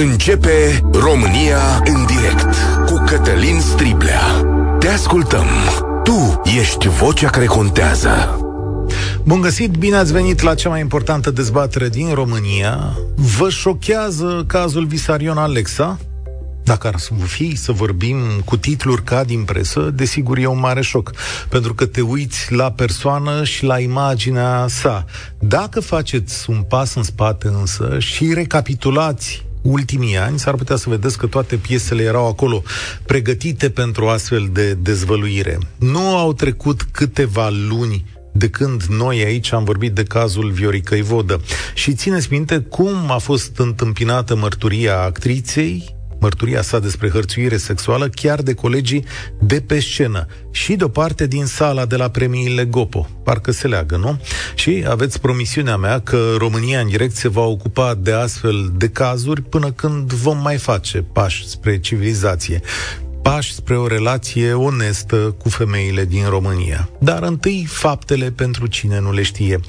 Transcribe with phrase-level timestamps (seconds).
[0.00, 2.56] Începe România în direct
[2.86, 4.20] cu Cătălin Striblea.
[4.78, 5.46] Te ascultăm.
[6.04, 8.40] Tu ești vocea care contează.
[9.24, 12.96] Bun găsit, bine ați venit la cea mai importantă dezbatere din România.
[13.38, 15.98] Vă șochează cazul Visarion Alexa?
[16.64, 16.96] Dacă ar
[17.26, 21.10] fi să vorbim cu titluri ca din presă, desigur e un mare șoc,
[21.48, 25.04] pentru că te uiți la persoană și la imaginea sa.
[25.38, 31.18] Dacă faceți un pas în spate însă și recapitulați ultimii ani, s-ar putea să vedeți
[31.18, 32.62] că toate piesele erau acolo
[33.06, 35.58] pregătite pentru astfel de dezvăluire.
[35.78, 41.40] Nu au trecut câteva luni de când noi aici am vorbit de cazul Vioricăi Vodă.
[41.74, 48.42] Și țineți minte cum a fost întâmpinată mărturia actriței mărturia sa despre hărțuire sexuală chiar
[48.42, 49.04] de colegii
[49.40, 53.08] de pe scenă și de o parte din sala de la premiile Gopo.
[53.24, 54.20] Parcă se leagă, nu?
[54.54, 59.42] Și aveți promisiunea mea că România în direct se va ocupa de astfel de cazuri
[59.42, 62.60] până când vom mai face pași spre civilizație
[63.22, 66.88] pași spre o relație onestă cu femeile din România.
[66.98, 69.60] Dar întâi faptele pentru cine nu le știe.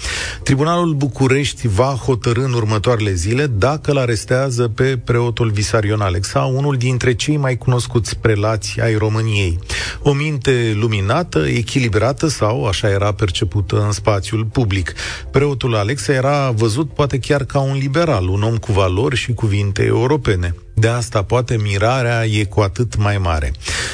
[0.43, 6.77] Tribunalul București va hotărâ în următoarele zile dacă îl arestează pe preotul Visarion Alexa, unul
[6.77, 9.59] dintre cei mai cunoscuți prelați ai României.
[10.01, 14.93] O minte luminată, echilibrată sau așa era percepută în spațiul public.
[15.31, 19.83] Preotul Alexa era văzut poate chiar ca un liberal, un om cu valori și cuvinte
[19.83, 20.55] europene.
[20.73, 23.51] De asta poate mirarea e cu atât mai mare.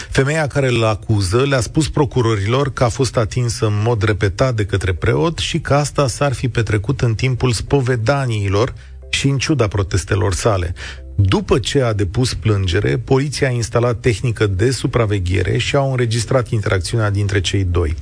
[0.09, 4.65] Femeia care îl acuză le-a spus procurorilor că a fost atinsă în mod repetat de
[4.65, 8.73] către preot și că asta s-ar fi petrecut în timpul spovedaniilor
[9.09, 10.73] și în ciuda protestelor sale.
[11.19, 17.09] După ce a depus plângere, poliția a instalat tehnică de supraveghere și au înregistrat interacțiunea
[17.09, 17.95] dintre cei doi.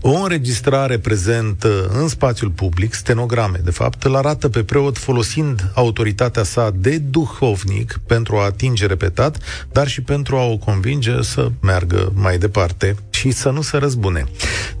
[0.00, 6.42] O înregistrare prezentă în spațiul public, stenograme de fapt, îl arată pe preot folosind autoritatea
[6.42, 9.38] sa de duhovnic pentru a atinge repetat,
[9.72, 14.24] dar și pentru a o convinge să meargă mai departe și să nu se răzbune.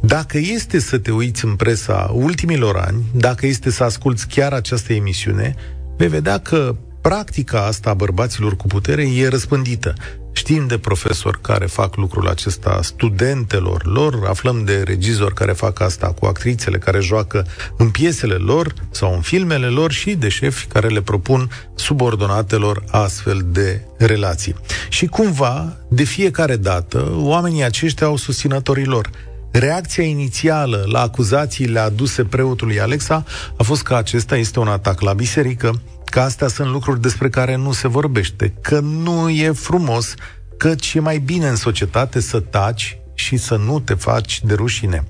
[0.00, 4.92] Dacă este să te uiți în presa ultimilor ani, dacă este să asculți chiar această
[4.92, 5.54] emisiune,
[5.96, 9.94] vei vedea că practica asta a bărbaților cu putere e răspândită.
[10.32, 16.06] Știm de profesori care fac lucrul acesta studentelor lor, aflăm de regizori care fac asta
[16.06, 17.46] cu actrițele care joacă
[17.76, 23.46] în piesele lor sau în filmele lor și de șefi care le propun subordonatelor astfel
[23.46, 24.54] de relații.
[24.88, 29.10] Și cumva, de fiecare dată, oamenii aceștia au susținătorii lor.
[29.50, 33.24] Reacția inițială la acuzațiile aduse preotului Alexa
[33.56, 35.80] a fost că acesta este un atac la biserică,
[36.16, 40.14] că astea sunt lucruri despre care nu se vorbește, că nu e frumos,
[40.56, 45.04] că e mai bine în societate să taci și să nu te faci de rușine.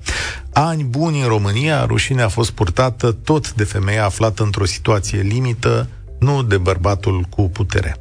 [0.53, 5.87] Ani buni în România, rușinea a fost purtată tot de femeia aflată într-o situație limită,
[6.19, 7.97] nu de bărbatul cu putere.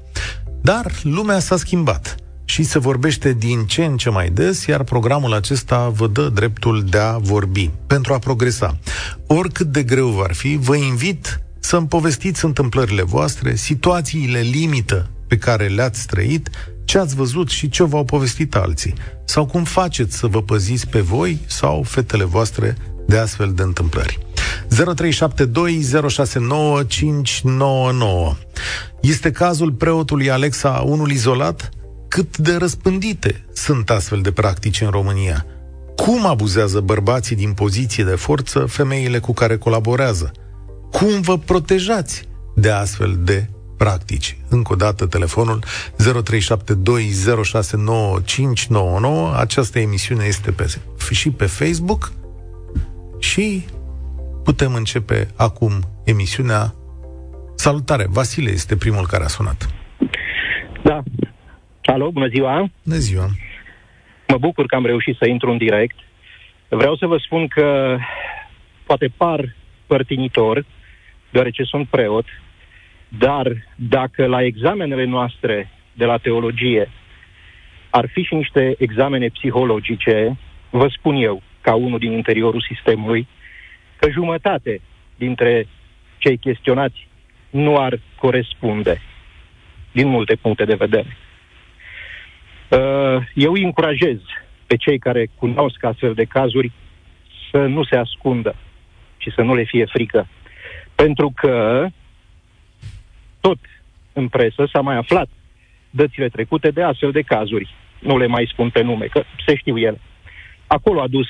[0.61, 2.15] Dar lumea s-a schimbat
[2.45, 6.85] și se vorbește din ce în ce mai des, iar programul acesta vă dă dreptul
[6.85, 8.77] de a vorbi, pentru a progresa.
[9.27, 15.67] Oricât de greu va fi, vă invit să-mi povestiți întâmplările voastre, situațiile limită pe care
[15.67, 16.51] le-ați trăit,
[16.85, 18.95] ce ați văzut și ce v-au povestit alții.
[19.25, 24.19] Sau cum faceți să vă păziți pe voi sau fetele voastre de astfel de întâmplări.
[24.75, 24.79] 0372069599
[29.01, 31.69] Este cazul preotului Alexa unul izolat?
[32.09, 35.47] Cât de răspândite sunt astfel de practici în România?
[35.97, 40.33] Cum abuzează bărbații din poziție de forță femeile cu care colaborează?
[40.93, 43.49] Cum vă protejați de astfel de
[43.79, 44.37] practici?
[44.49, 45.67] Încă o dată telefonul 0372069599.
[49.37, 50.75] Această emisiune este pe,
[51.13, 52.13] și pe Facebook
[53.19, 53.65] și
[54.45, 55.73] putem începe acum
[56.05, 56.75] emisiunea.
[57.55, 58.07] Salutare!
[58.09, 59.69] Vasile este primul care a sunat.
[60.83, 61.03] Da.
[61.83, 62.71] Alo, bună ziua!
[62.83, 63.29] Bună ziua!
[64.29, 65.97] Mă bucur că am reușit să intru în direct.
[66.69, 67.97] Vreau să vă spun că
[68.87, 69.55] poate par
[69.87, 70.65] părtinitor,
[71.31, 72.27] deoarece sunt preot,
[73.09, 76.91] dar dacă la examenele noastre de la teologie
[77.91, 80.39] ar fi și niște examene psihologice,
[80.71, 83.29] vă spun eu, ca unul din interiorul sistemului,
[83.97, 84.81] că jumătate
[85.17, 85.67] dintre
[86.19, 87.09] cei chestionați
[87.51, 89.01] nu ar corespunde
[89.93, 91.17] din multe puncte de vedere.
[92.71, 94.19] Uh, eu îi încurajez
[94.67, 96.73] pe cei care cunosc astfel de cazuri
[97.51, 98.57] să nu se ascundă
[99.17, 100.29] și să nu le fie frică.
[100.97, 101.87] Pentru că
[103.41, 103.59] tot
[104.13, 105.29] în presă s-a mai aflat
[105.91, 107.75] dățile trecute de astfel de cazuri.
[107.99, 110.01] Nu le mai spun pe nume, că se știu ele.
[110.67, 111.27] Acolo a dus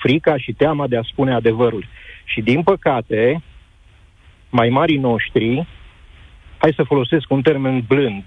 [0.00, 1.86] frica și teama de a spune adevărul.
[2.24, 3.42] Și din păcate,
[4.50, 5.66] mai marii noștri
[6.58, 8.24] hai să folosesc un termen blând,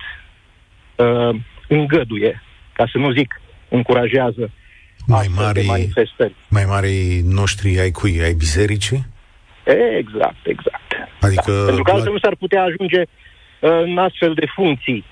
[0.96, 2.42] uh, îngăduie,
[2.74, 4.52] ca să nu zic încurajează
[5.08, 6.36] mai mari, manifestări.
[6.50, 8.22] Mai mari noștri ai cui?
[8.22, 9.06] Ai bisericii?
[9.98, 11.10] Exact, exact.
[11.20, 11.52] Adică...
[11.52, 11.66] Da.
[11.66, 15.06] Pentru că altfel nu s-ar putea ajunge uh, în astfel de funcții.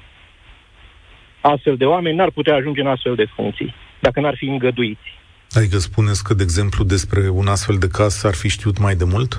[1.41, 5.17] Astfel de oameni n-ar putea ajunge în astfel de funcții, dacă n-ar fi îngăduiți.
[5.51, 9.03] Adică spuneți că, de exemplu, despre un astfel de caz s-ar fi știut mai de
[9.03, 9.37] mult?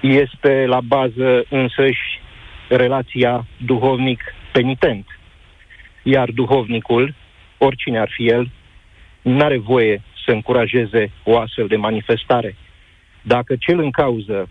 [0.00, 2.20] Este la bază însăși
[2.68, 5.06] relația duhovnic-penitent.
[6.02, 7.14] Iar duhovnicul,
[7.58, 8.50] oricine ar fi el,
[9.22, 12.56] nu are voie să încurajeze o astfel de manifestare.
[13.26, 14.48] Dacă cel în cauză,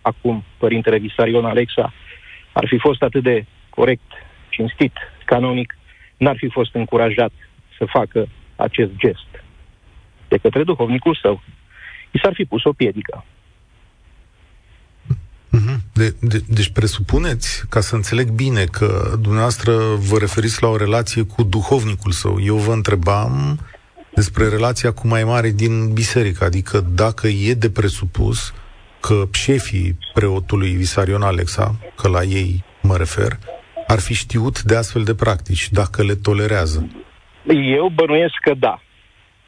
[0.00, 1.92] acum Părintele Visarion Alexa,
[2.52, 4.10] ar fi fost atât de corect,
[4.48, 4.92] cinstit,
[5.24, 5.76] canonic,
[6.16, 7.32] n-ar fi fost încurajat
[7.78, 9.30] să facă acest gest
[10.28, 11.42] de către duhovnicul său.
[12.10, 13.24] I s-ar fi pus o piedică.
[15.50, 15.82] Mhm.
[15.92, 21.22] De, de, deci presupuneți, ca să înțeleg bine, că dumneavoastră vă referiți la o relație
[21.22, 22.40] cu duhovnicul său.
[22.42, 23.60] Eu vă întrebam
[24.14, 28.54] despre relația cu mai mare din biserică, adică dacă e de presupus
[29.00, 33.38] că șefii preotului Visarion Alexa, că la ei mă refer,
[33.86, 36.88] ar fi știut de astfel de practici, dacă le tolerează.
[37.76, 38.82] Eu bănuiesc că da.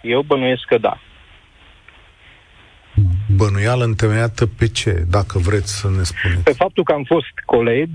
[0.03, 1.01] Eu bănuiesc că da.
[3.37, 6.43] Bănuială întemeiată pe ce, dacă vreți să ne spuneți?
[6.43, 7.89] Pe faptul că am fost coleg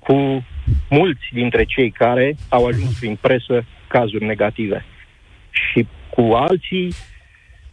[0.00, 0.44] cu
[0.88, 4.84] mulți dintre cei care au ajuns prin presă cazuri negative.
[5.50, 5.86] Și
[6.18, 6.94] cu alții,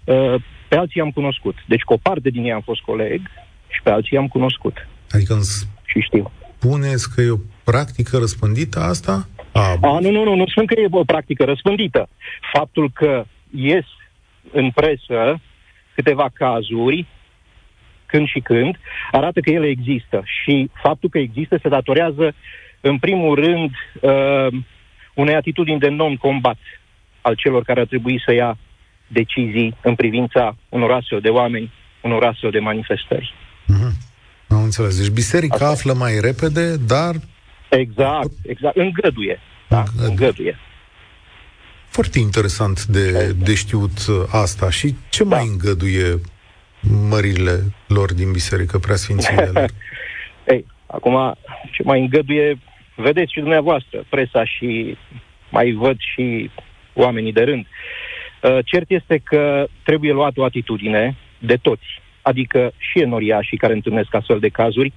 [0.03, 0.35] uh,
[0.67, 1.55] pe alții am cunoscut.
[1.67, 3.21] Deci cu o parte din ei am fost coleg
[3.67, 4.87] și pe alții am cunoscut.
[5.11, 5.43] Adică îmi
[5.85, 6.31] și știu.
[6.57, 9.27] Spuneți că e o practică răspândită asta?
[9.51, 12.09] A, A nu, nu, nu, nu spun că e o practică răspândită.
[12.53, 13.85] Faptul că ies
[14.51, 15.41] în presă
[15.95, 17.05] câteva cazuri,
[18.05, 18.79] când și când,
[19.11, 20.23] arată că ele există.
[20.41, 22.33] Și faptul că există se datorează,
[22.81, 23.71] în primul rând,
[24.01, 24.61] uh,
[25.13, 26.57] unei atitudini de non-combat
[27.27, 28.57] al celor care ar trebui să ia
[29.07, 33.33] decizii în privința unor astfel de oameni, unor astfel de manifestări.
[33.63, 33.93] Mm-hmm.
[34.47, 34.97] Am înțeles.
[34.97, 35.69] Deci biserica Asta.
[35.69, 37.15] află mai repede, dar...
[37.69, 38.77] Exact, exact.
[38.77, 39.39] Îngăduie.
[39.69, 40.09] Da, îngăduie.
[40.09, 40.59] îngăduie.
[41.87, 44.69] Foarte interesant de, de știut uh, asta.
[44.69, 45.35] Și ce da.
[45.35, 46.21] mai îngăduie
[47.09, 49.69] mările lor din biserică, preasfințile lor?
[50.53, 51.35] Ei, acum,
[51.71, 52.59] ce mai îngăduie,
[52.95, 54.97] vedeți și dumneavoastră, presa și
[55.49, 56.51] mai văd și
[56.95, 57.65] oamenii de rând.
[58.41, 64.13] Uh, cert este că trebuie luat o atitudine de toți, adică și enoriașii care întâlnesc
[64.13, 64.93] astfel de cazuri,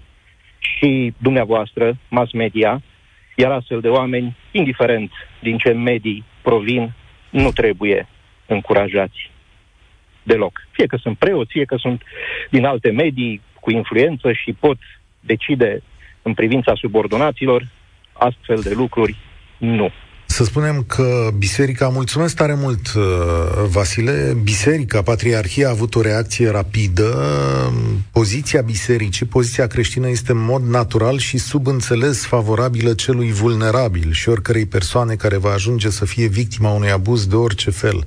[0.59, 2.83] și dumneavoastră, mass media,
[3.35, 5.11] iar astfel de oameni, indiferent
[5.41, 6.93] din ce medii provin,
[7.31, 8.09] nu trebuie
[8.47, 9.31] încurajați
[10.23, 10.67] deloc.
[10.71, 12.03] Fie că sunt preoți, fie că sunt
[12.51, 14.79] din alte medii cu influență și pot
[15.21, 15.83] decide
[16.23, 17.63] în privința subordonaților,
[18.13, 19.17] astfel de lucruri
[19.59, 19.91] nu.
[20.39, 23.03] Să spunem că biserica, mulțumesc tare mult, uh,
[23.69, 27.33] Vasile, biserica, patriarhia a avut o reacție rapidă,
[28.13, 34.67] poziția bisericii, poziția creștină este în mod natural și subînțeles favorabilă celui vulnerabil și oricărei
[34.67, 38.05] persoane care va ajunge să fie victima unui abuz de orice fel,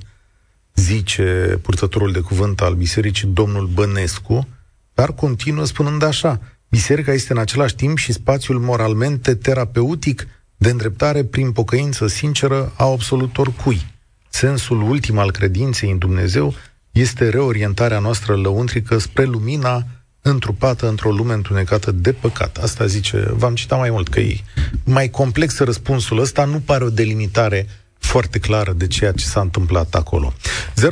[0.74, 4.48] zice purtătorul de cuvânt al bisericii, domnul Bănescu,
[4.94, 10.26] dar continuă spunând așa, biserica este în același timp și spațiul moralmente terapeutic
[10.62, 13.80] de îndreptare prin pocăință sinceră a absolut oricui.
[14.28, 16.54] Sensul ultim al credinței în Dumnezeu
[16.92, 19.86] este reorientarea noastră lăuntrică spre lumina
[20.20, 22.56] întrupată într-o lume întunecată de păcat.
[22.56, 24.40] Asta zice, v-am citat mai mult, că e
[24.84, 27.66] mai complex răspunsul ăsta, nu pare o delimitare
[27.98, 30.32] foarte clară de ceea ce s-a întâmplat acolo.
[30.76, 30.84] 0372069599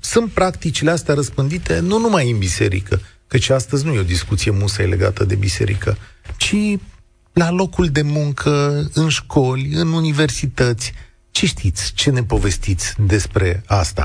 [0.00, 4.88] sunt practicile astea răspândite nu numai în biserică, căci astăzi nu e o discuție musai
[4.88, 5.96] legată de biserică,
[6.36, 6.56] ci
[7.32, 8.50] la locul de muncă,
[8.94, 10.92] în școli, în universități.
[11.30, 11.94] Ce știți?
[11.94, 14.04] Ce ne povestiți despre asta?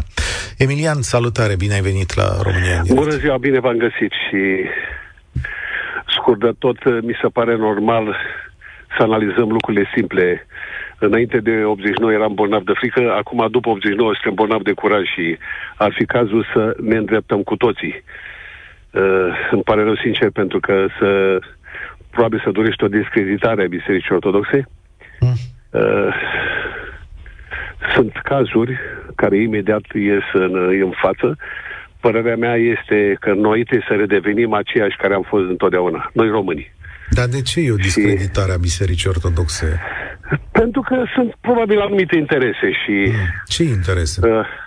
[0.57, 4.41] Emilian, salutare, bine ai venit la România în Bună ziua, bine v-am găsit și
[6.15, 8.15] scurt de tot, mi se pare normal
[8.97, 10.47] să analizăm lucrurile simple.
[10.99, 15.37] Înainte de 89 eram bolnav de frică, acum după 89 suntem bolnavi de curaj și
[15.75, 18.03] ar fi cazul să ne îndreptăm cu toții.
[18.93, 19.01] Uh,
[19.51, 21.39] îmi pare rău sincer pentru că să,
[22.09, 24.67] probabil să dorește o discreditare a Bisericii Ortodoxe.
[25.19, 25.33] Mm.
[25.69, 26.13] Uh,
[27.93, 28.79] sunt cazuri
[29.15, 31.37] care imediat ies în, în față.
[31.99, 36.73] Părerea mea este că noi trebuie să redevenim aceiași care am fost întotdeauna, noi românii.
[37.09, 38.57] Dar de ce e o discreditare și...
[38.57, 39.79] a Bisericii Ortodoxe?
[40.51, 42.95] Pentru că sunt probabil anumite interese și...
[43.07, 43.13] Mm.
[43.47, 44.27] Ce interese?
[44.27, 44.62] Uh, de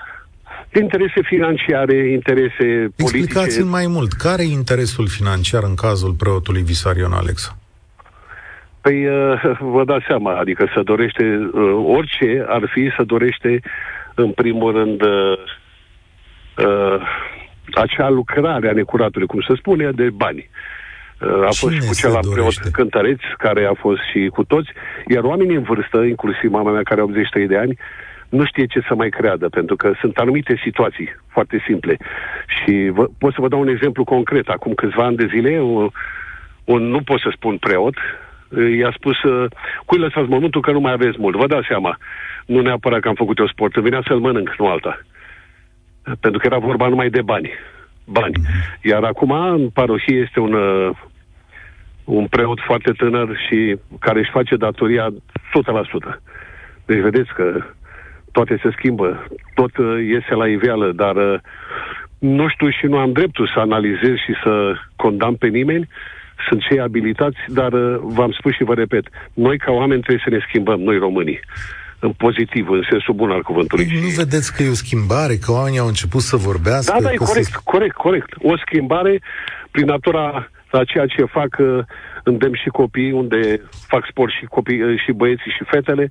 [0.79, 2.65] interese financiare, interese
[2.97, 3.17] politice.
[3.17, 4.13] Explicați-mi mai mult.
[4.13, 7.57] Care e interesul financiar în cazul preotului Visarion Alexa?
[8.81, 13.61] Păi, uh, vă dați seama, adică să dorește, uh, orice ar fi, să dorește,
[14.15, 15.39] în primul rând, uh,
[16.67, 17.01] uh,
[17.75, 20.49] acea lucrare a necuratului, cum se spune, de bani.
[21.21, 22.71] Uh, a Cine fost și cu se celălalt preot dorește?
[22.71, 24.71] cântăreț, care a fost și cu toți,
[25.09, 27.79] iar oamenii în vârstă, inclusiv mama mea care are 83 de ani,
[28.29, 31.97] nu știe ce să mai creadă, pentru că sunt anumite situații foarte simple.
[32.47, 34.49] Și vă, pot să vă dau un exemplu concret.
[34.49, 35.89] Acum câțiva ani de zile, un,
[36.65, 37.95] un nu pot să spun preot,
[38.49, 39.51] uh, i-a spus, uh,
[39.85, 41.37] cui lăsați mormântul că nu mai aveți mult.
[41.37, 41.99] Vă dați seama,
[42.47, 45.01] nu neapărat că am făcut eu sport, îmi venea să-l mănânc, nu alta.
[46.21, 47.51] Pentru că era vorba numai de bani.
[48.05, 48.35] Bani.
[48.83, 50.91] Iar acum, în parohie, este un, uh,
[52.05, 55.09] un preot foarte tânăr și care își face datoria
[55.53, 56.21] 100%.
[56.85, 57.65] Deci vedeți că
[58.37, 59.09] toate se schimbă,
[59.55, 61.39] tot uh, iese la iveală, dar uh,
[62.19, 64.53] nu știu și nu am dreptul să analizez și să
[64.97, 65.89] condamn pe nimeni,
[66.49, 70.35] sunt cei abilitați, dar uh, v-am spus și vă repet, noi ca oameni trebuie să
[70.35, 71.41] ne schimbăm, noi românii,
[71.99, 73.85] în pozitiv, în sensul bun al cuvântului.
[73.87, 76.93] Păi nu Și- vedeți că e o schimbare, că oamenii au început să vorbească?
[76.95, 77.59] da, da, e că corect, Se...
[77.65, 78.31] corect, corect.
[78.43, 79.23] O schimbare
[79.71, 81.79] prin natura la ceea ce fac uh,
[82.25, 83.41] îndemn și copiii, unde
[83.93, 86.09] fac sport și copii, uh, și băieții și fetele,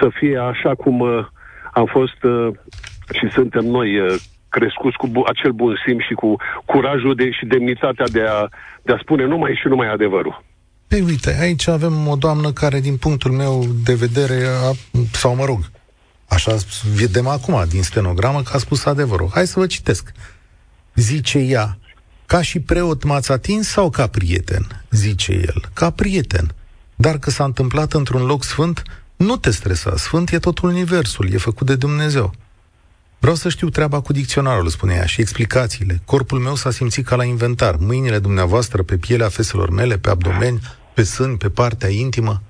[0.00, 1.26] să fie așa cum uh,
[1.78, 2.48] am fost uh,
[3.16, 4.14] și suntem noi uh,
[4.48, 8.48] crescuți cu bu- acel bun simț și cu curajul de, și demnitatea de a,
[8.82, 10.44] de a spune numai și numai adevărul.
[10.88, 14.72] Păi uite, aici avem o doamnă care, din punctul meu de vedere, a,
[15.12, 15.58] sau mă rog,
[16.28, 16.54] așa
[16.94, 19.30] vedem acum din stenogramă că a spus adevărul.
[19.34, 20.12] Hai să vă citesc.
[20.94, 21.78] Zice ea,
[22.26, 24.66] ca și preot m-ați atins sau ca prieten?
[24.90, 26.54] Zice el, ca prieten.
[26.96, 28.82] Dar că s-a întâmplat într-un loc sfânt,
[29.18, 32.32] nu te stresa, sfânt e tot universul, e făcut de Dumnezeu.
[33.18, 35.94] Vreau să știu treaba cu dicționarul, spune ea, și explicațiile.
[36.04, 37.74] Corpul meu s-a simțit ca la inventar.
[37.80, 40.58] Mâinile dumneavoastră pe pielea feselor mele, pe abdomen,
[40.94, 42.42] pe sâni, pe partea intimă.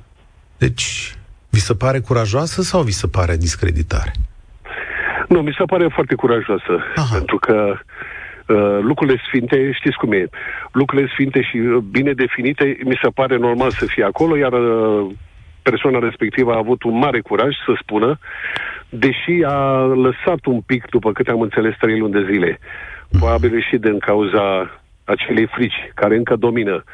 [0.59, 1.15] Deci,
[1.49, 4.13] vi se pare curajoasă sau vi se pare discreditare?
[5.29, 7.17] Nu, mi se pare foarte curajoasă, Aha.
[7.17, 7.75] pentru că
[8.47, 10.29] uh, lucrurile sfinte, știți cum e,
[10.73, 15.11] lucrurile sfinte și uh, bine definite, mi se pare normal să fie acolo, iar uh,
[15.69, 18.19] persoana respectivă a avut un mare curaj să spună,
[18.89, 19.61] deși a
[20.07, 22.59] lăsat un pic, după câte am înțeles, trei luni de zile,
[23.11, 24.45] probabil și din cauza
[25.05, 26.85] acelei frici care încă domină,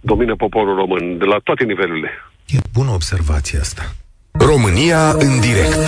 [0.00, 2.10] domină poporul român, de la toate nivelurile.
[2.46, 3.82] E bună observația asta.
[4.32, 5.82] România în direct.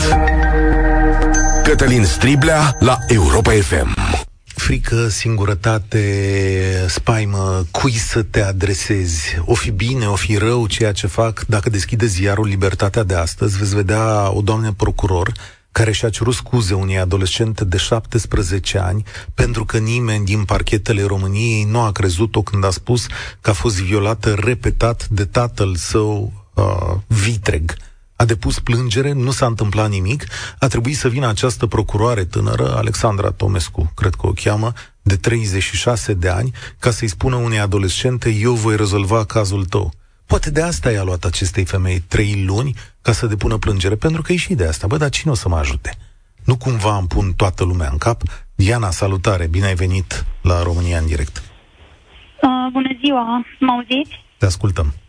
[1.64, 4.25] Cătălin Striblea la Europa FM.
[4.66, 9.38] Frică, singurătate, spaimă, cui să te adresezi?
[9.44, 11.44] O fi bine, o fi rău ceea ce fac?
[11.48, 15.32] Dacă deschideți ziarul Libertatea de astăzi, veți vedea o doamnă procuror
[15.72, 19.04] care și-a cerut scuze unei adolescente de 17 ani
[19.34, 23.06] pentru că nimeni din parchetele României nu a crezut-o când a spus
[23.40, 27.74] că a fost violată repetat de tatăl său uh, vitreg
[28.16, 30.24] a depus plângere, nu s-a întâmplat nimic,
[30.58, 36.14] a trebuit să vină această procuroare tânără, Alexandra Tomescu, cred că o cheamă, de 36
[36.14, 39.92] de ani, ca să-i spună unei adolescente, eu voi rezolva cazul tău.
[40.26, 44.32] Poate de asta i-a luat acestei femei trei luni ca să depună plângere, pentru că
[44.32, 44.86] e și de asta.
[44.86, 45.96] Bă, dar cine o să mă ajute?
[46.44, 48.22] Nu cumva îmi pun toată lumea în cap?
[48.54, 51.36] Diana, salutare, bine ai venit la România în direct.
[51.36, 54.24] Uh, bună ziua, mă auziți?
[54.38, 54.86] Te ascultăm.
[54.86, 55.05] Uh,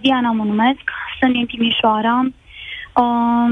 [0.00, 0.90] Diana mă numesc,
[1.20, 2.20] sunt din Timișoara.
[2.22, 3.48] Uh,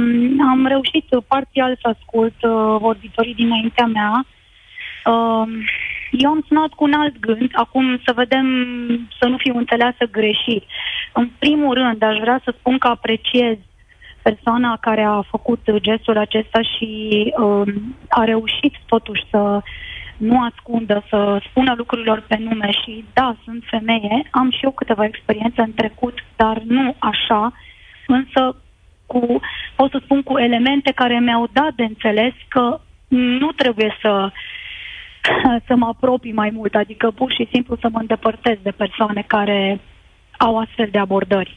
[0.50, 4.26] am reușit uh, parțial să ascult uh, vorbitorii dinaintea mea.
[5.04, 5.48] Uh,
[6.10, 8.46] eu am sunat cu un alt gând, acum să vedem,
[9.20, 10.64] să nu fiu înțeleasă greșit.
[11.12, 13.56] În primul rând, aș vrea să spun că apreciez
[14.22, 16.88] persoana care a făcut gestul acesta și
[17.38, 17.74] uh,
[18.08, 19.60] a reușit totuși să
[20.16, 25.04] nu ascundă, să spună lucrurilor pe nume și da, sunt femeie, am și eu câteva
[25.04, 27.52] experiențe în trecut, dar nu așa,
[28.06, 28.56] însă
[29.06, 29.40] cu,
[29.76, 34.32] pot să spun cu elemente care mi-au dat de înțeles că nu trebuie să
[35.66, 39.80] să mă apropii mai mult, adică pur și simplu să mă îndepărtez de persoane care
[40.38, 41.56] au astfel de abordări.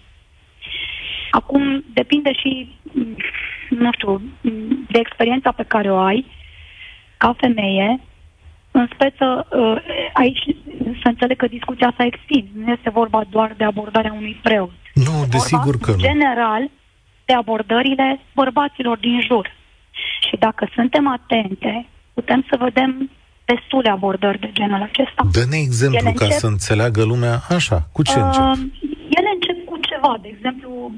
[1.32, 3.16] Acum depinde și, m,
[3.70, 4.12] nu știu,
[4.42, 6.26] m, de experiența pe care o ai
[7.18, 8.00] ca femeie,
[8.80, 9.76] în speță, uh,
[10.14, 10.44] aici
[11.02, 12.46] să înțeleg că discuția s-a extins.
[12.54, 14.72] Nu este vorba doar de abordarea unui preot.
[14.94, 16.04] Nu, Este desigur vorba, că în nu.
[16.04, 16.70] general,
[17.26, 19.52] de abordările bărbaților din jur.
[20.28, 23.10] Și dacă suntem atente, putem să vedem
[23.46, 25.22] destule abordări de genul acesta.
[25.32, 27.78] Dă-ne exemplu Ele ca încep- să înțeleagă lumea așa.
[27.92, 28.42] Cu ce încep?
[28.44, 28.58] Uh,
[29.18, 30.18] ele încep cu ceva.
[30.22, 30.92] De exemplu,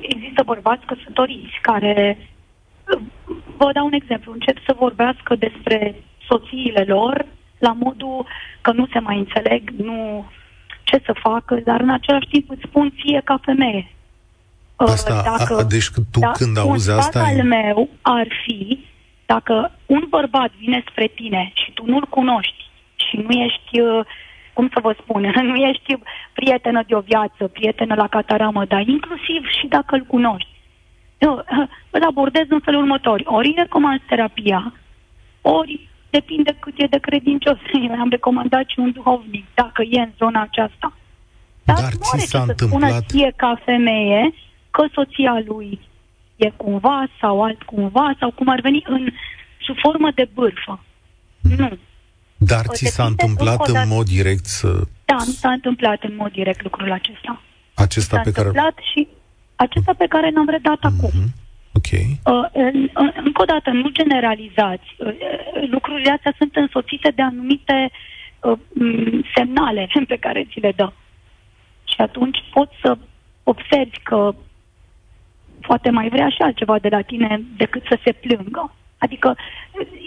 [0.00, 3.00] există bărbați căsătoriți care uh,
[3.56, 4.32] vă dau un exemplu.
[4.32, 5.94] Încep să vorbească despre
[6.32, 7.26] soțiile lor
[7.58, 8.26] la modul
[8.60, 10.24] că nu se mai înțeleg, nu
[10.82, 13.92] ce să facă, dar în același timp îți spun ție ca femeie.
[14.76, 17.22] Asta, dacă, a, deci tu da, când auzi un asta...
[17.22, 18.84] al meu ar fi
[19.26, 24.04] dacă un bărbat vine spre tine și tu nu-l cunoști și nu ești, uh,
[24.52, 25.96] cum să vă spun, nu ești
[26.32, 30.50] prietenă de o viață, prietenă la cataramă, dar inclusiv și dacă îl cunoști,
[31.18, 31.44] eu
[31.90, 33.22] îl abordez în felul următor.
[33.24, 34.72] Ori recomand terapia,
[35.40, 37.58] ori depinde cât e de credincios.
[37.88, 40.88] Eu am recomandat și un duhovnic, dacă e în zona aceasta.
[41.64, 42.70] Dar, Dar ți s-a întâmplat...
[42.70, 44.22] Spună ție ca femeie
[44.70, 45.80] că soția lui
[46.36, 49.08] e cumva sau alt cumva sau cum ar veni în
[49.66, 50.84] sub formă de bârfă.
[51.42, 51.56] Hmm.
[51.56, 51.78] Nu.
[52.36, 54.68] Dar ți s-a întâmplat în mod direct să...
[55.04, 57.42] Da, mi s-a întâmplat în mod direct lucrul acesta.
[57.74, 58.46] Acesta s-a pe care...
[58.46, 59.08] întâmplat și
[59.56, 60.96] acesta pe care l-am redat mm-hmm.
[60.98, 61.12] acum.
[61.72, 61.90] Ok.
[61.92, 64.88] Uh, în, în, încă o dată, nu generalizați.
[64.96, 65.14] Uh,
[65.70, 67.90] lucrurile astea sunt însoțite de anumite
[68.40, 68.58] uh,
[69.34, 70.92] semnale pe care ți le dă.
[71.84, 72.98] Și atunci poți să
[73.42, 74.34] observi că
[75.60, 78.74] poate mai vrea și altceva de la tine decât să se plângă.
[78.98, 79.36] Adică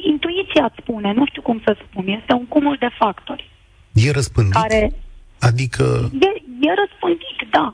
[0.03, 3.49] intuiția îți spune, nu știu cum să spun, este un cumul de factori.
[3.93, 4.53] E răspândit?
[4.53, 4.91] Care
[5.39, 5.83] adică...
[6.19, 6.29] E,
[6.67, 7.73] e răspândit, da.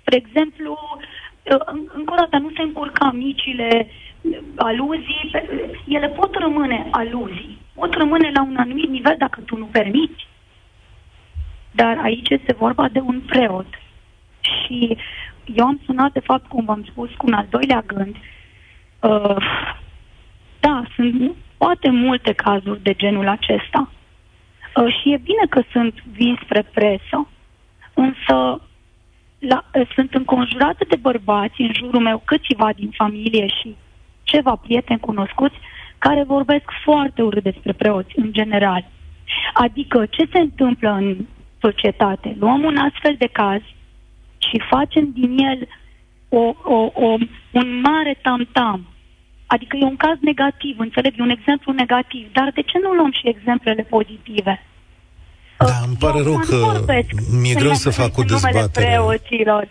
[0.00, 0.78] Spre exemplu,
[1.94, 3.88] încă o dată, nu se încurca micile
[4.56, 5.30] aluzii,
[5.88, 10.26] ele pot rămâne aluzii, pot rămâne la un anumit nivel dacă tu nu permiți.
[11.70, 13.66] Dar aici este vorba de un preot.
[14.40, 14.96] Și
[15.44, 18.16] eu am sunat, de fapt, cum v-am spus, cu un al doilea gând.
[19.00, 19.36] Uh,
[20.60, 23.90] da, sunt poate multe cazuri de genul acesta.
[24.76, 27.28] Uh, și e bine că sunt vin spre presă,
[27.94, 28.60] însă
[29.40, 33.76] la, uh, sunt înconjurată de bărbați în jurul meu, câțiva din familie și
[34.22, 35.54] ceva prieteni cunoscuți,
[35.98, 38.84] care vorbesc foarte urât despre preoți, în general.
[39.52, 41.16] Adică, ce se întâmplă în
[41.60, 42.36] societate?
[42.38, 43.60] Luăm un astfel de caz
[44.38, 45.68] și facem din el
[46.28, 47.16] o, o, o,
[47.50, 48.86] un mare tam-tam.
[49.46, 53.12] Adică e un caz negativ, înțeleg, e un exemplu negativ, dar de ce nu luăm
[53.12, 54.62] și exemplele pozitive?
[55.66, 56.58] Da, îmi pare rău că
[57.40, 58.86] mi-e greu să fac o dezbatere.
[58.86, 59.68] Preoților.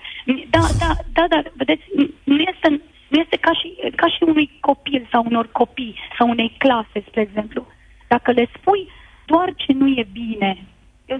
[0.49, 1.83] Da, da, da, da, vedeți,
[2.23, 2.67] nu este,
[3.07, 7.21] nu este ca, și, ca și unui copil sau unor copii sau unei clase, spre
[7.21, 7.67] exemplu.
[8.07, 8.87] Dacă le spui
[9.25, 10.65] doar ce nu e bine,
[11.05, 11.19] eu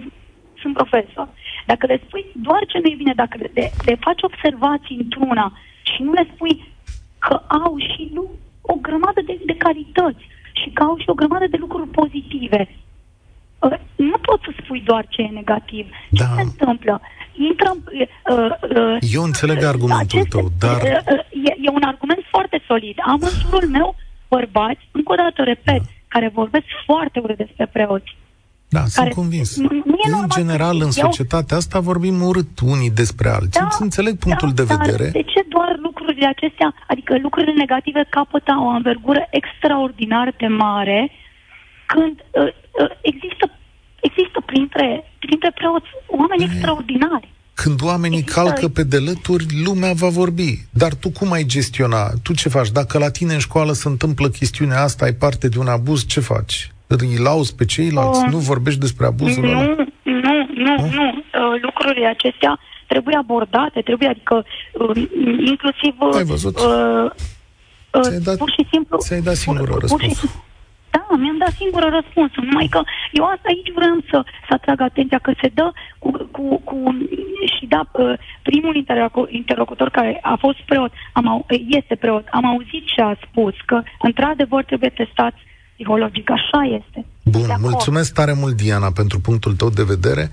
[0.62, 1.27] sunt profesor,
[1.65, 6.01] dacă le spui doar ce nu e bine, dacă le, le faci observații într-una și
[6.01, 6.73] nu le spui
[7.19, 8.29] că au și nu,
[8.62, 12.88] o grămadă de, de calități și că au și o grămadă de lucruri pozitive, uh,
[13.95, 15.86] nu poți să spui doar ce e negativ.
[16.10, 16.26] Da.
[16.26, 17.02] Ce se întâmplă?
[17.50, 20.82] Intră, uh, uh, Eu înțeleg argumentul aceste, tău, dar...
[20.82, 22.95] Uh, uh, e, e un argument foarte solid.
[23.06, 23.95] Am în jurul meu
[24.28, 25.89] bărbați, încă o dată repet, da.
[26.08, 28.17] care vorbesc foarte urât despre preoți.
[28.69, 29.58] Da, care sunt convins.
[29.58, 33.60] Nu, nu e în general, în societatea asta vorbim urât unii despre alții.
[33.60, 35.04] Da, înțeleg punctul da, de vedere.
[35.04, 41.12] Dar de ce doar lucrurile acestea, adică lucrurile negative capătă o anvergură extraordinar de mare
[41.86, 42.54] când uh, uh,
[43.01, 43.45] există,
[44.01, 44.85] există printre,
[45.19, 47.27] printre preoți oameni e, extraordinari.
[47.53, 48.41] Când oamenii există...
[48.41, 50.51] calcă pe delături, lumea va vorbi.
[50.69, 52.03] Dar tu cum ai gestiona?
[52.23, 52.71] Tu ce faci?
[52.71, 56.19] Dacă la tine în școală se întâmplă chestiunea asta, ai parte de un abuz, ce
[56.19, 56.71] faci?
[56.87, 58.23] îi lauzi pe ceilalți?
[58.25, 59.61] Uh, nu vorbești despre abuzul Nu, ăla?
[59.61, 59.75] nu,
[60.53, 60.91] nu, uh?
[60.91, 61.07] nu.
[61.07, 64.95] Uh, lucrurile acestea trebuie abordate, trebuie, adică uh,
[65.45, 65.93] inclusiv...
[65.99, 66.59] Uh, ai văzut?
[66.59, 67.11] Uh,
[67.91, 68.97] uh, ți-ai dat, pur și simplu...
[68.97, 70.23] Ți-ai dat singură răspuns.
[70.91, 75.19] Da, mi-am dat singură răspunsul, numai că eu asta aici vreau să, să atrag atenția,
[75.19, 76.78] că se dă cu, cu, cu
[77.58, 78.75] și da, uh, primul
[79.30, 84.63] interlocutor care a fost preot, am, este preot, am auzit ce a spus, că într-adevăr
[84.63, 85.41] trebuie testați
[85.80, 86.30] psihologic.
[86.30, 87.06] Așa este.
[87.23, 90.30] Bun, mulțumesc tare mult, Diana, pentru punctul tău de vedere.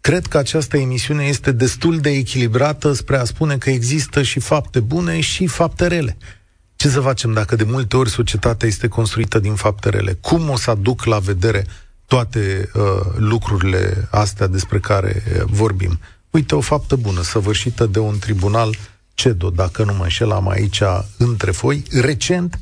[0.00, 4.80] Cred că această emisiune este destul de echilibrată spre a spune că există și fapte
[4.80, 6.16] bune și fapte rele.
[6.78, 10.18] Ce să facem dacă de multe ori societatea este construită din fapte rele?
[10.20, 11.66] Cum o să aduc la vedere
[12.06, 12.82] toate uh,
[13.16, 16.00] lucrurile astea despre care uh, vorbim?
[16.30, 18.74] Uite, o faptă bună, săvârșită de un tribunal
[19.14, 20.82] CEDO, dacă nu mă înșel, am aici
[21.16, 22.58] între foi, recent,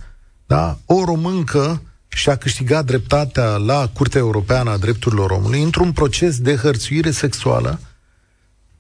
[0.47, 6.55] da, o româncă și-a câștigat dreptatea la Curtea Europeană a Drepturilor Omului într-un proces de
[6.57, 7.81] hărțuire sexuală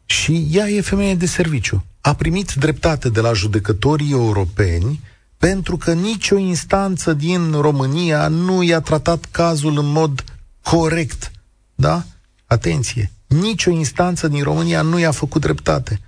[0.04, 1.84] și ea e femeie de serviciu.
[2.00, 5.00] A primit dreptate de la judecătorii europeni
[5.38, 10.24] pentru că nicio instanță din România nu i-a tratat cazul în mod
[10.62, 11.30] corect.
[11.74, 12.04] Da?
[12.46, 13.10] Atenție!
[13.26, 16.00] Nicio instanță din România nu i-a făcut dreptate.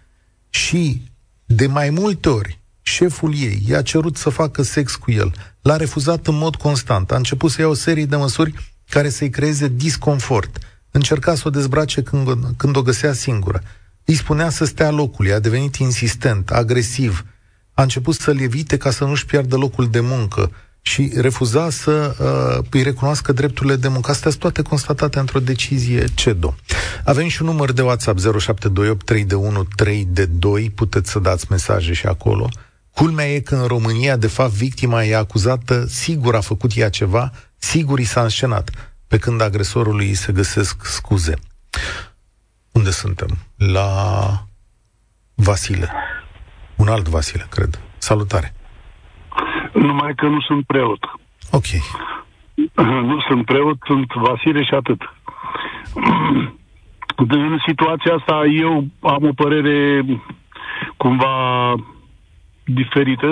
[0.48, 1.02] Și
[1.44, 6.26] de mai multe ori șeful ei i-a cerut să facă sex cu el, l-a refuzat
[6.26, 8.54] în mod constant, a început să ia o serie de măsuri
[8.88, 10.58] care să-i creeze disconfort,
[10.90, 13.62] încerca să o dezbrace când, când o găsea singură,
[14.04, 17.24] îi spunea să stea locului, a devenit insistent, agresiv,
[17.78, 22.14] a început să-l evite ca să nu-și piardă locul de muncă, și refuza să
[22.60, 24.10] uh, îi recunoască drepturile de muncă.
[24.10, 26.54] Astea sunt toate constatate într-o decizie CEDO.
[27.04, 30.70] Avem și un număr de WhatsApp 0728 3 de 1 3 de 2.
[30.70, 32.48] Puteți să dați mesaje și acolo.
[32.90, 37.32] Culmea e că în România, de fapt, victima e acuzată, sigur a făcut ea ceva,
[37.58, 38.70] sigur i s-a înșenat,
[39.06, 41.34] pe când agresorului îi se găsesc scuze.
[42.72, 43.38] Unde suntem?
[43.56, 44.46] La
[45.34, 45.92] Vasile.
[46.78, 47.80] Un alt Vasile, cred.
[47.98, 48.52] Salutare
[49.72, 50.98] numai că nu sunt preot.
[51.50, 51.66] Ok.
[53.02, 55.00] Nu sunt preot, sunt Vasile și atât.
[57.16, 60.04] În situația asta eu am o părere
[60.96, 61.74] cumva
[62.64, 63.26] diferită.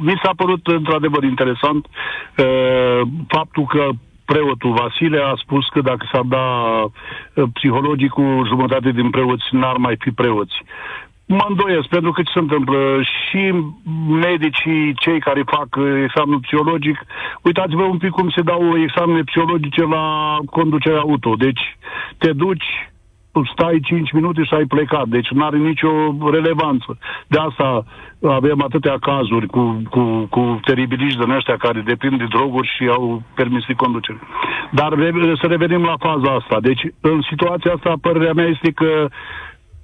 [0.00, 1.86] Mi s-a părut într-adevăr interesant
[3.28, 3.88] faptul că
[4.24, 6.46] preotul Vasile a spus că dacă s-ar da
[7.52, 10.54] psihologicul jumătate din preoți, n-ar mai fi preoți.
[11.26, 12.78] Mă îndoiesc, pentru că ce se întâmplă?
[13.02, 13.54] Și
[14.08, 15.68] medicii, cei care fac
[16.02, 16.98] examenul psihologic,
[17.42, 21.34] uitați-vă un pic cum se dau examene psihologice la conducerea auto.
[21.34, 21.76] Deci
[22.18, 22.64] te duci,
[23.52, 25.06] stai 5 minute și ai plecat.
[25.08, 25.90] Deci nu are nicio
[26.30, 26.98] relevanță.
[27.26, 27.84] De asta
[28.22, 33.22] avem atâtea cazuri cu, cu, cu teribiliști de ăștia care depind de droguri și au
[33.34, 34.18] permis de conducere.
[34.70, 34.92] Dar
[35.40, 36.60] să revenim la faza asta.
[36.60, 39.08] Deci, în situația asta, părerea mea este că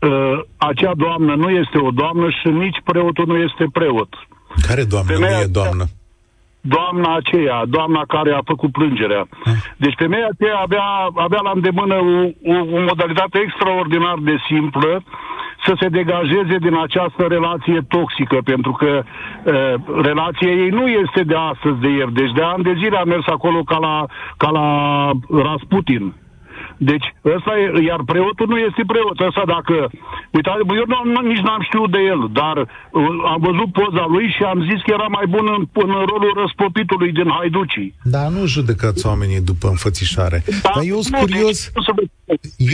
[0.01, 4.09] uh, acea doamnă nu este o doamnă și nici preotul nu este preot.
[4.67, 5.85] Care doamnă femeia nu e doamnă?
[6.61, 9.29] Doamna aceea, doamna care a făcut plângerea.
[9.45, 9.53] Ah.
[9.77, 12.21] Deci femeia aceea avea, avea la îndemână o,
[12.53, 15.03] o, o modalitate extraordinar de simplă
[15.67, 21.35] să se degajeze din această relație toxică, pentru că uh, relația ei nu este de
[21.35, 22.13] astăzi, de ieri.
[22.13, 24.67] Deci de ani de zile a mers acolo ca la, ca la
[25.43, 26.15] Rasputin.
[26.89, 29.19] Deci, ăsta e, iar preotul nu este preot.
[29.29, 29.75] Ăsta dacă,
[30.37, 34.43] uitați, eu nu, nici n-am știut de el, dar uh, am văzut poza lui și
[34.53, 37.95] am zis că era mai bun în, în rolul răspopitului din Haiducii.
[38.15, 40.39] Da, nu judecați oamenii după înfățișare.
[40.63, 41.59] Da, dar eu sunt curios,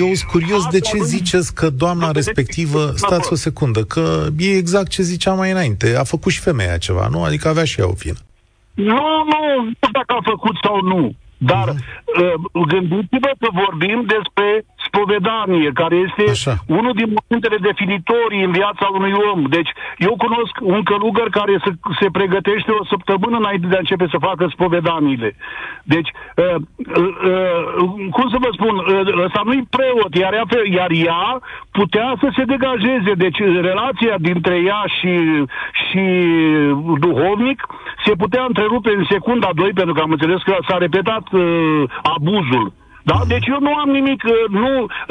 [0.01, 4.89] eu sunt curios de ce ziceți că doamna respectivă, stați o secundă, că e exact
[4.89, 7.23] ce ziceam mai înainte, a făcut și femeia ceva, nu?
[7.23, 8.21] Adică avea și ea o fină.
[8.75, 9.41] Nu, nu,
[9.81, 11.15] nu dacă a făcut sau nu.
[11.39, 12.43] Dar uh-huh.
[12.55, 16.55] uh, gândiți-vă că vorbim despre spovedanie, care este Așa.
[16.79, 19.41] unul din momentele definitorii în viața unui om.
[19.57, 21.71] Deci, eu cunosc un călugăr care se,
[22.01, 25.31] se pregătește o săptămână înainte de a începe să facă spovedaniile.
[25.83, 30.47] Deci, uh, uh, uh, cum să vă spun, uh, ăsta nu-i preot, iar ea,
[30.79, 31.25] iar ea
[31.71, 33.13] putea să se degajeze.
[33.25, 33.39] Deci,
[33.71, 35.13] relația dintre ea și,
[35.85, 36.03] și
[37.05, 37.61] duhovnic
[38.05, 42.73] se putea întrerupe în secunda 2, pentru că am înțeles că s-a repetat uh, abuzul
[43.11, 43.19] da?
[43.33, 44.71] Deci eu nu am nimic, uh, nu,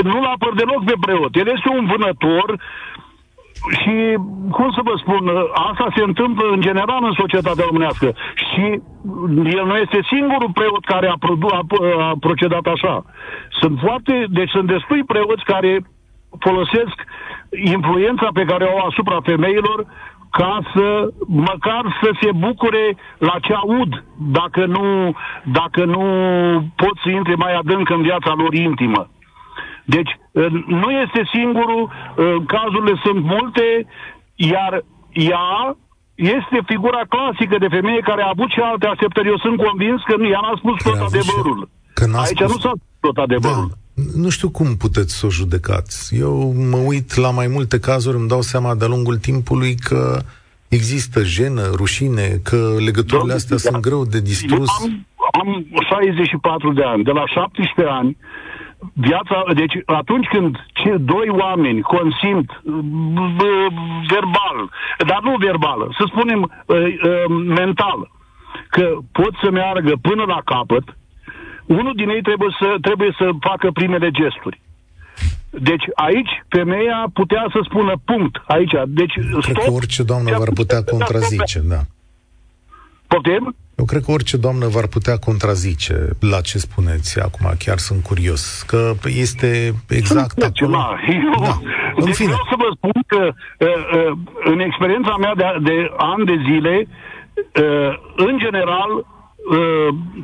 [0.10, 1.36] nu-l apăr deloc pe preot.
[1.36, 2.47] El este un vânător
[3.79, 3.95] și,
[4.55, 8.08] cum să vă spun, uh, asta se întâmplă în general în societatea românească.
[8.47, 8.65] Și
[9.58, 11.62] el nu este singurul preot care a, produ- a,
[12.10, 13.03] a procedat așa.
[13.60, 15.71] Sunt foarte, deci sunt destui preoți care
[16.39, 16.97] folosesc
[17.75, 19.86] influența pe care o au asupra femeilor
[20.39, 24.04] ca să, măcar să se bucure la ce aud,
[24.38, 26.04] dacă nu, dacă nu
[26.76, 29.10] pot să intre mai adânc în viața lor intimă.
[29.86, 30.12] Deci,
[30.67, 31.91] nu este singurul,
[32.48, 33.88] cazurile sunt multe,
[34.36, 35.76] iar ea
[36.15, 39.28] este figura clasică de femeie care a avut și alte așteptări.
[39.28, 41.69] Eu sunt convins că nu, ea n-a spus tot adevărul.
[42.03, 42.51] Aici spus...
[42.51, 43.67] nu s-a spus tot adevărul.
[43.69, 43.75] Da
[44.15, 46.15] nu știu cum puteți să o judecați.
[46.19, 50.19] Eu mă uit la mai multe cazuri, îmi dau seama de-a lungul timpului că
[50.67, 53.62] există jenă, rușine, că legăturile Domnul, astea da.
[53.69, 54.69] sunt greu de distrus.
[54.81, 55.05] am,
[55.41, 57.03] am 64 de ani.
[57.03, 58.17] De la 17 ani,
[58.93, 62.49] viața, deci atunci când ce doi oameni consimt
[64.13, 64.58] verbal,
[65.08, 66.51] dar nu verbal, să spunem
[67.62, 68.12] mental,
[68.69, 70.84] că pot să meargă până la capăt,
[71.65, 74.62] unul din ei trebuie să, trebuie să facă primele gesturi.
[75.49, 78.43] Deci aici femeia putea să spună punct.
[78.47, 78.71] Aici.
[78.88, 81.82] Deci, Cred stop, că orice doamnă v-ar putea contrazice, da.
[83.08, 83.56] Poftim?
[83.75, 88.63] Eu cred că orice doamnă v-ar putea contrazice la ce spuneți acum, chiar sunt curios,
[88.67, 90.78] că este exact sunt acolo.
[91.41, 91.60] Da.
[91.95, 92.28] În deci fine.
[92.28, 96.88] vreau să vă spun că uh, uh, în experiența mea de, de ani de zile,
[96.88, 99.14] uh, în general, Uh,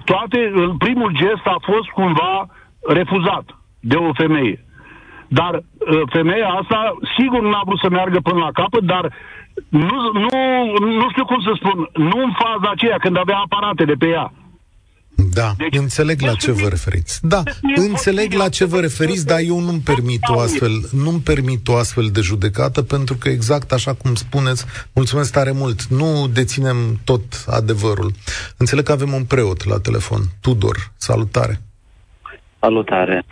[0.03, 2.45] toate, primul gest a fost cumva
[2.87, 3.45] refuzat
[3.79, 4.65] de o femeie.
[5.27, 9.13] Dar uh, femeia asta, sigur, n-a vrut să meargă până la capăt, dar
[9.69, 10.37] nu, nu,
[10.79, 14.31] nu știu cum să spun, nu în faza aceea când avea aparatele pe ea.
[15.15, 17.19] Da, deci, înțeleg la ce vă referiți.
[17.27, 17.43] Da,
[17.75, 22.07] înțeleg la ce vă referiți, dar eu nu-mi permit o astfel, nu-mi permit o astfel
[22.07, 28.11] de judecată, pentru că exact așa cum spuneți, mulțumesc tare mult, nu deținem tot adevărul.
[28.57, 30.21] Înțeleg că avem un preot la telefon.
[30.41, 31.61] Tudor, salutare.
[32.59, 33.25] Salutare.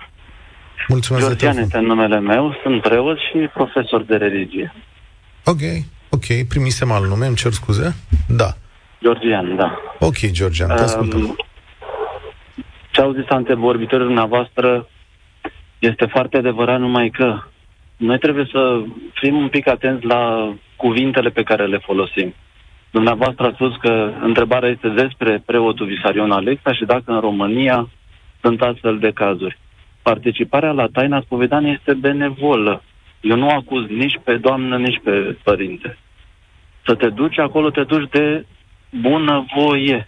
[0.88, 4.74] Mulțumesc Georgian este în numele meu, sunt preot și profesor de religie.
[5.46, 5.60] Ok,
[6.10, 7.96] ok, primisem al nume, îmi cer scuze?
[8.28, 8.54] Da.
[9.02, 9.78] Georgian, da.
[10.00, 11.22] Ok, Georgian, te ascultăm.
[11.22, 11.36] Um,
[13.00, 14.88] ce au zis antevorbitorii dumneavoastră
[15.80, 17.40] este foarte adevărat, numai că
[17.98, 18.82] noi trebuie să
[19.14, 22.34] fim un pic atenți la cuvintele pe care le folosim.
[22.92, 27.90] Dumneavoastră a spus că întrebarea este despre preotul Visarion Alexa și dacă în România
[28.42, 29.58] sunt astfel de cazuri.
[30.02, 32.84] Participarea la taina spovedanie este benevolă.
[33.22, 35.98] Eu nu acuz nici pe doamnă, nici pe părinte.
[36.86, 38.46] Să te duci acolo, te duci de
[38.90, 40.08] bună voie.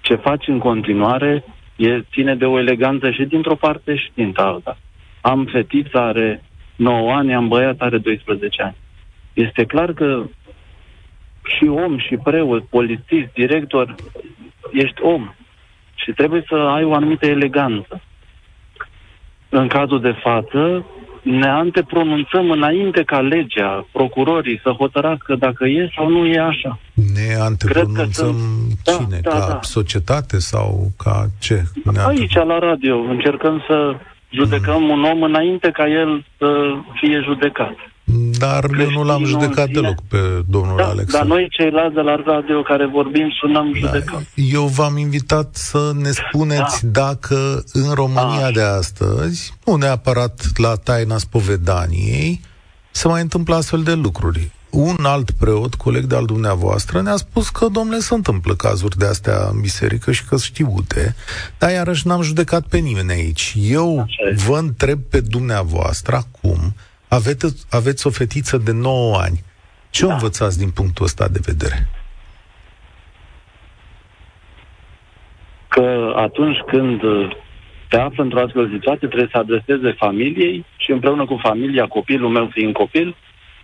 [0.00, 1.44] Ce faci în continuare
[1.76, 4.78] e, ține de o eleganță și dintr-o parte și din alta.
[5.20, 6.42] Am fetiță, are
[6.76, 8.76] 9 ani, am băiat, are 12 ani.
[9.32, 10.24] Este clar că
[11.42, 13.94] și om, și preot, polițist, director,
[14.72, 15.34] ești om.
[15.94, 18.02] Și trebuie să ai o anumită eleganță.
[19.48, 20.86] În cazul de față,
[21.26, 26.78] ne antepronunțăm înainte ca legea, procurorii să hotărască dacă e sau nu e așa.
[26.94, 28.78] Ne antepronunțăm sunt...
[28.84, 29.18] Da, cine?
[29.22, 29.58] Da, ca da, da.
[29.62, 31.62] societate sau ca ce?
[31.92, 33.96] Ne Aici, la radio, încercăm să
[34.30, 34.88] judecăm mm.
[34.88, 36.46] un om înainte ca el să
[37.00, 37.76] fie judecat.
[38.38, 41.12] Dar eu nu l-am judecat deloc pe domnul da, Alex.
[41.12, 44.22] Dar noi ceilalți de la radio care vorbim sunăm da, judecat.
[44.34, 47.00] Eu v-am invitat să ne spuneți da.
[47.00, 48.50] dacă în România A.
[48.50, 52.40] de astăzi, nu neapărat la taina spovedaniei,
[52.90, 54.50] se mai întâmplă astfel de lucruri.
[54.70, 59.48] Un alt preot, coleg de-al dumneavoastră, ne-a spus că, domnule, se întâmplă cazuri de astea
[59.52, 61.14] în biserică și că știute,
[61.58, 63.54] dar iarăși n-am judecat pe nimeni aici.
[63.60, 64.06] Eu
[64.46, 66.74] vă întreb pe dumneavoastră acum,
[67.16, 69.44] aveți, aveți o fetiță de 9 ani.
[69.90, 70.12] Ce da.
[70.12, 71.88] învățați din punctul ăsta de vedere?
[75.68, 77.00] Că atunci când
[77.88, 82.30] te află într-o astfel de situație, trebuie să adreseze familiei și împreună cu familia, copilul
[82.30, 83.16] meu fiind copil,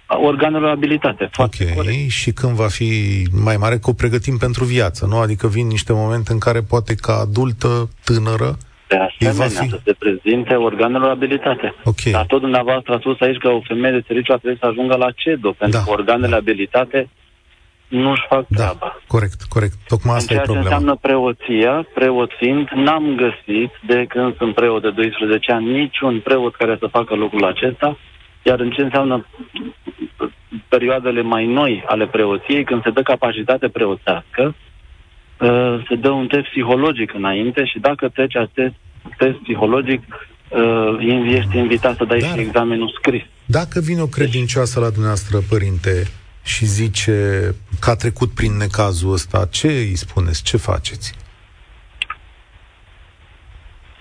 [0.06, 1.30] organele abilitate.
[1.36, 2.10] Ok, corect.
[2.10, 2.90] și când va fi
[3.44, 5.16] mai mare, că o pregătim pentru viață, nu?
[5.16, 8.58] Adică vin niște momente în care poate ca adultă, tânără,
[9.18, 9.68] de asemenea, fi...
[9.68, 11.74] să se prezinte organelor abilitate.
[11.84, 12.12] Okay.
[12.12, 15.10] Dar tot dumneavoastră a spus aici că o femeie de serviciu trebuie să ajungă la
[15.10, 15.84] CEDO, pentru da.
[15.84, 16.36] că organele da.
[16.36, 17.08] abilitate
[17.88, 19.00] nu-și fac da, treaba.
[19.06, 19.76] corect, corect.
[19.88, 20.68] Tocmai asta în e problema.
[20.68, 26.20] ce înseamnă preoția, preot fiind, n-am găsit, de când sunt preot de 12 ani, niciun
[26.20, 27.98] preot care să facă lucrul acesta,
[28.42, 29.26] iar în ce înseamnă
[30.68, 34.54] perioadele mai noi ale preoției, când se dă capacitate preoțească,
[35.42, 38.74] Uh, se dă un test psihologic înainte și dacă treci acest
[39.18, 40.02] test psihologic,
[40.48, 43.22] uh, ești invitat să dai Dar, și examenul scris.
[43.44, 46.06] Dacă vine o credincioasă la dumneavoastră, părinte,
[46.44, 47.14] și zice
[47.80, 50.42] că a trecut prin necazul ăsta, ce îi spuneți?
[50.42, 51.14] Ce faceți?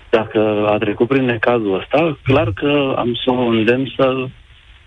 [0.09, 4.27] Dacă a trecut prin necazul ăsta, clar că am să o îndemn să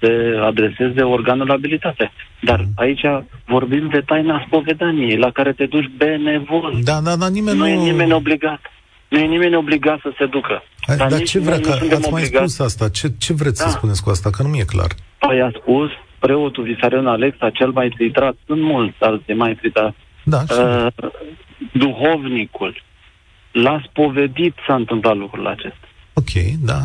[0.05, 2.13] se adreseze organul abilitate.
[2.41, 2.73] Dar mm.
[2.77, 3.05] aici
[3.47, 6.81] vorbim de taina spovedaniei, la care te duci benevol.
[6.83, 7.65] Da, da, da, nimeni nu...
[7.65, 8.61] Nu e nimeni obligat.
[9.09, 10.63] Nu e nimeni obligat să se ducă.
[10.87, 11.61] Hai, dar, dar ce vrea?
[11.61, 12.49] Că ați mai obligat.
[12.49, 12.89] spus asta.
[12.89, 13.69] Ce, ce vreți da.
[13.69, 14.31] să spuneți cu asta?
[14.31, 14.91] Că nu mi-e clar.
[15.19, 19.95] Păi a spus preotul Visarion Alexa, cel mai tritrat, sunt mulți alții mai tritat.
[20.25, 20.87] Da, uh,
[21.73, 22.83] duhovnicul.
[23.53, 25.89] L-a spovedit s-a întâmplat lucrul acesta.
[26.13, 26.81] Ok, da.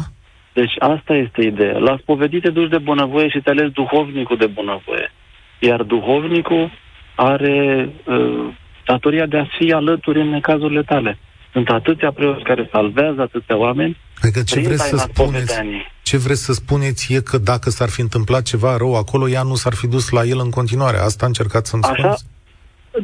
[0.53, 1.77] Deci asta este ideea.
[1.77, 5.11] La spovedit te duci de bunăvoie și te alegi duhovnicul de bunăvoie.
[5.59, 6.71] Iar duhovnicul
[7.15, 8.53] are uh,
[8.85, 11.17] datoria de a fi alături în cazurile tale.
[11.51, 13.97] Sunt atâția preoți care salvează atâția oameni.
[14.21, 15.59] Adică ce vreți să spuneți?
[16.03, 19.55] Ce vreți să spuneți e că dacă s-ar fi întâmplat ceva rău acolo, ea nu
[19.55, 20.97] s-ar fi dus la el în continuare.
[20.97, 22.25] Asta încercați să-mi spuneți?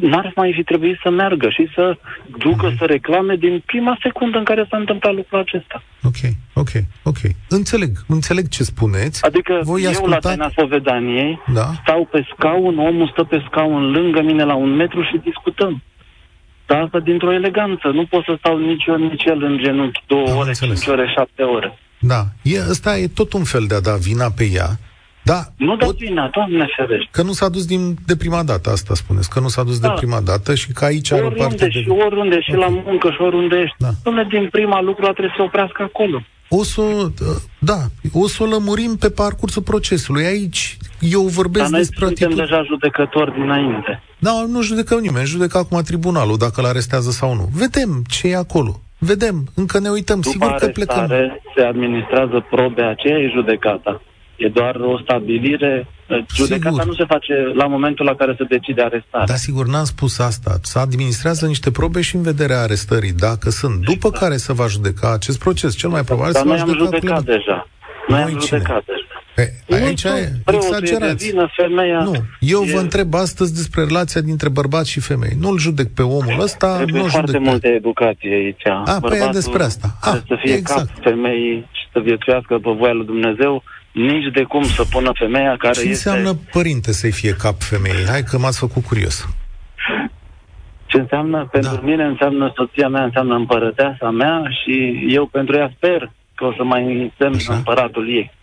[0.00, 1.96] N-ar mai fi trebuit să meargă și să
[2.38, 2.78] ducă mm-hmm.
[2.78, 5.82] să reclame din prima secundă în care s-a întâmplat lucrul acesta.
[6.02, 6.20] Ok,
[6.54, 6.68] ok,
[7.02, 7.18] ok.
[7.48, 9.24] Înțeleg, înțeleg ce spuneți.
[9.24, 10.22] Adică Voi eu ascultat...
[10.22, 11.66] la Taina Sovedaniei da?
[11.82, 15.82] stau pe scaun, omul stă pe scaun lângă mine la un metru și discutăm.
[16.66, 17.88] Dar asta dintr-o eleganță.
[17.88, 20.82] Nu pot să stau nici eu, nici el în genunchi două Am ore, înțeles.
[20.82, 21.78] cinci ore, șapte ore.
[21.98, 24.68] Da, e, ăsta e tot un fel de a da vina pe ea
[25.32, 25.40] da.
[25.56, 27.08] Nu da vina, Doamne ferește.
[27.10, 29.88] Că nu s-a dus din, de prima dată, asta spuneți, că nu s-a dus da.
[29.88, 31.90] de prima dată și că aici oriunde, are o parte și de...
[32.06, 32.62] oriunde, și okay.
[32.64, 33.76] la muncă, și oriunde ești.
[33.78, 33.90] Da.
[34.06, 36.22] Dom'le, din prima lucru trebuie să se oprească acolo.
[36.48, 36.82] o să,
[37.58, 37.78] da,
[38.12, 40.24] o să o lămurim pe parcursul procesului.
[40.24, 42.46] Aici eu vorbesc Dar noi despre suntem atitudine.
[42.46, 44.02] deja judecători dinainte.
[44.18, 47.48] Da, nu judecăm nimeni, judecă acum tribunalul dacă îl arestează sau nu.
[47.52, 48.80] Vedem ce e acolo.
[48.98, 50.98] Vedem, încă ne uităm, După sigur că plecăm.
[50.98, 54.02] arestare se administrează probe, aceea e judecata.
[54.36, 55.86] E doar o stabilire.
[56.34, 56.84] Judecata Sigur.
[56.86, 59.26] nu se face la momentul la care se decide arestarea.
[59.26, 60.50] Da, sigur, n-am spus asta.
[60.62, 63.84] Se administrează niște probe și în vederea arestării, dacă sunt.
[63.84, 65.76] După care se va judeca acest proces.
[65.76, 67.36] Cel mai probabil Dar se va noi am judeca judecat plin.
[67.36, 67.68] deja.
[68.08, 68.58] Noi am Noi cine?
[68.58, 69.00] judecat deja.
[69.36, 71.26] E, aici Nu, e preotul e de exagerați.
[71.30, 71.98] vină, femeia...
[71.98, 75.36] Nu, eu e- vă întreb astăzi despre relația dintre bărbați și femei.
[75.40, 77.50] Nu-l judec pe omul ăsta, Trebuie nu foarte judec pe...
[77.50, 78.66] multă educație aici.
[78.84, 79.88] A, păi e despre asta.
[80.00, 80.86] Trebuie A, să fie exact.
[80.94, 83.62] cap femeii și să viețuiască pe voia lui Dumnezeu,
[83.96, 85.88] nici de cum să pună femeia care Ce este...
[86.08, 88.06] înseamnă părinte să-i fie cap femeii?
[88.08, 89.28] Hai că m-ați făcut curios.
[90.86, 91.48] Ce înseamnă?
[91.52, 91.80] Pentru Da.
[91.82, 96.62] mine înseamnă soția mea, înseamnă împărăteasa mea și eu pentru ea sper că o să
[96.64, 97.54] mai semn Așa.
[97.54, 98.34] împăratul ei.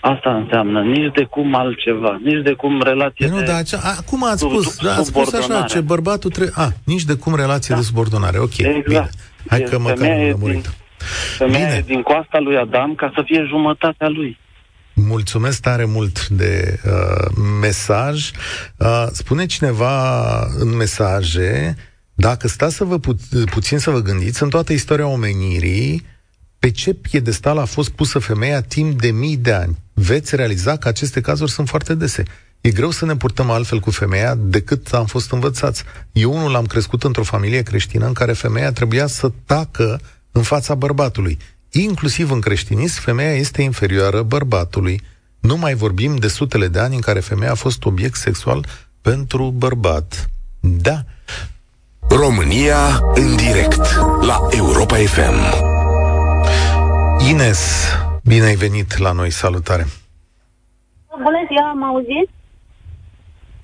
[0.00, 3.46] Asta înseamnă, nici de cum altceva, nici de cum relație Păi nu, de...
[3.50, 5.66] dar acea, acum ați sub- spus, sub- da, ați spus așa, subordonare.
[5.72, 6.54] ce bărbatul trebuie...
[6.56, 8.86] A, nici de cum relație de subordonare, ok, Exact.
[8.88, 9.08] bine.
[9.48, 10.62] Hai E- că măcar femeia am e lămurit.
[10.62, 10.72] din-
[11.36, 11.76] Femeia Bine.
[11.78, 14.38] e din coasta lui Adam ca să fie jumătatea lui.
[14.94, 18.30] Mulțumesc tare mult de uh, mesaj.
[18.76, 21.76] Uh, spune cineva în mesaje,
[22.14, 23.16] dacă stați să vă pu-
[23.50, 26.06] puțin să vă gândiți, în toată istoria omenirii,
[26.58, 29.78] pe ce piedestal a fost pusă femeia timp de mii de ani?
[29.92, 32.22] Veți realiza că aceste cazuri sunt foarte dese.
[32.60, 35.84] E greu să ne purtăm altfel cu femeia decât am fost învățați.
[36.12, 40.00] Eu unul am crescut într-o familie creștină în care femeia trebuia să tacă
[40.32, 41.38] în fața bărbatului.
[41.82, 45.00] Inclusiv în creștinism, femeia este inferioară bărbatului.
[45.40, 48.66] Nu mai vorbim de sutele de ani în care femeia a fost obiect sexual
[49.02, 50.30] pentru bărbat.
[50.60, 50.98] Da,
[52.08, 52.76] România
[53.14, 55.38] în direct la Europa FM.
[57.30, 57.92] Ines,
[58.24, 59.86] bine ai venit la noi, salutare.
[61.08, 62.30] Bună ziua, am auzit?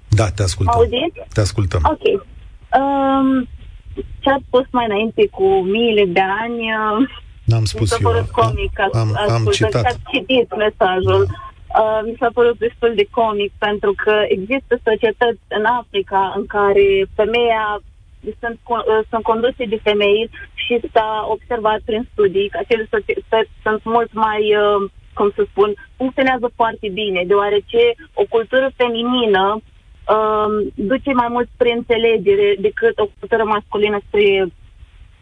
[0.08, 0.74] Da, te ascultăm.
[0.74, 1.32] Auzit?
[1.32, 1.82] Te ascultăm.
[1.84, 2.22] Ok.
[2.80, 3.48] Um,
[4.18, 7.08] ce ați spus mai înainte cu miile de ani, uh,
[7.50, 8.10] N-am mi spus s-a eu.
[8.10, 8.72] părut comic.
[8.84, 9.84] Ați, Am, am ascultat și citat.
[9.84, 11.22] ați citit mesajul.
[11.80, 16.86] Uh, mi s-a părut destul de comic pentru că există societăți în Africa în care
[17.18, 17.66] femeia
[18.42, 20.30] sunt, co- uh, sunt conduse de femei
[20.62, 25.70] și s-a observat prin studii că acele societăți sunt mult mai, uh, cum să spun,
[25.96, 27.82] funcționează foarte bine, deoarece
[28.22, 29.44] o cultură feminină
[30.14, 34.46] um, duce mai mult spre înțelegere decât o cultură masculină spre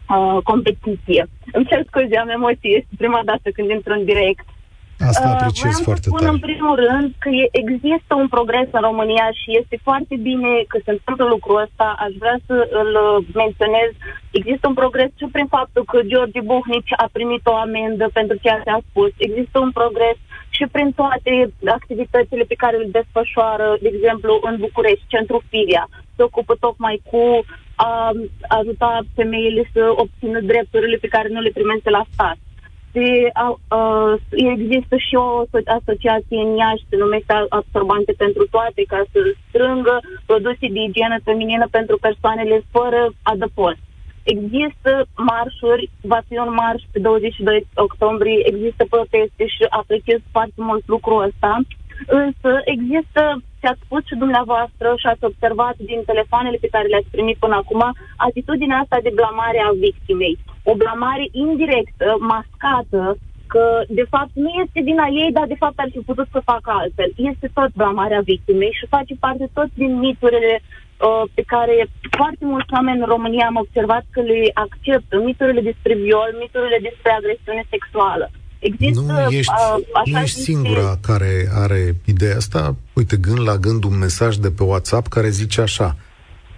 [0.09, 1.23] uh, competiție.
[1.51, 4.45] Îmi cer scuze, am emoții, este prima dată când intru în direct.
[5.09, 6.35] Asta Uh, apreciez voiam foarte să spun tare.
[6.35, 10.77] în primul rând că e, există un progres în România și este foarte bine că
[10.85, 11.87] se întâmplă lucrul ăsta.
[12.05, 13.89] Aș vrea să îl uh, menționez.
[14.39, 18.59] Există un progres și prin faptul că George Buhnici a primit o amendă pentru ceea
[18.65, 19.11] ce a spus.
[19.27, 20.17] Există un progres
[20.57, 21.31] și prin toate
[21.77, 25.85] activitățile pe care le desfășoară, de exemplu, în București, Centrul Filia.
[26.15, 27.21] Se ocupă tocmai cu
[27.87, 28.11] a
[28.59, 32.37] ajuta femeile să obțină drepturile pe care nu le primește la stat
[32.91, 33.79] se, a, a,
[34.31, 39.99] există și o aso- asociație în Iași, se numește Absorbante pentru Toate, ca să strângă
[40.25, 43.81] produse de igienă feminină pentru persoanele fără adăpost.
[44.23, 50.83] Există marșuri, va fi un marș pe 22 octombrie, există proteste și apreciez foarte mult
[50.87, 51.59] lucrul ăsta,
[52.07, 57.13] însă există, ce ați spus și dumneavoastră și ați observat din telefoanele pe care le-ați
[57.15, 57.81] primit până acum,
[58.17, 60.37] atitudinea asta de blamare a victimei.
[60.63, 63.17] O blamare indirectă, mascată,
[63.53, 63.63] că
[63.99, 67.09] de fapt nu este vina ei, dar de fapt ar fi putut să facă altfel.
[67.31, 71.75] Este tot blamarea victimei și face parte tot din miturile uh, pe care
[72.19, 75.13] foarte mulți oameni în România am observat că le acceptă.
[75.29, 78.25] Miturile despre viol, miturile despre agresiune sexuală.
[78.59, 82.75] Există, Nu ești, uh, așa nu ești zise- singura care are ideea asta.
[82.93, 85.95] Uite, gând la gând un mesaj de pe WhatsApp care zice așa,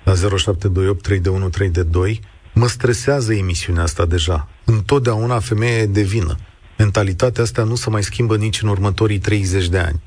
[0.04, 2.20] la 0728 321 322,
[2.54, 4.48] mă stresează emisiunea asta deja.
[4.66, 6.36] Întotdeauna femeia e de vină.
[6.78, 10.00] Mentalitatea asta nu se mai schimbă nici în următorii 30 de ani.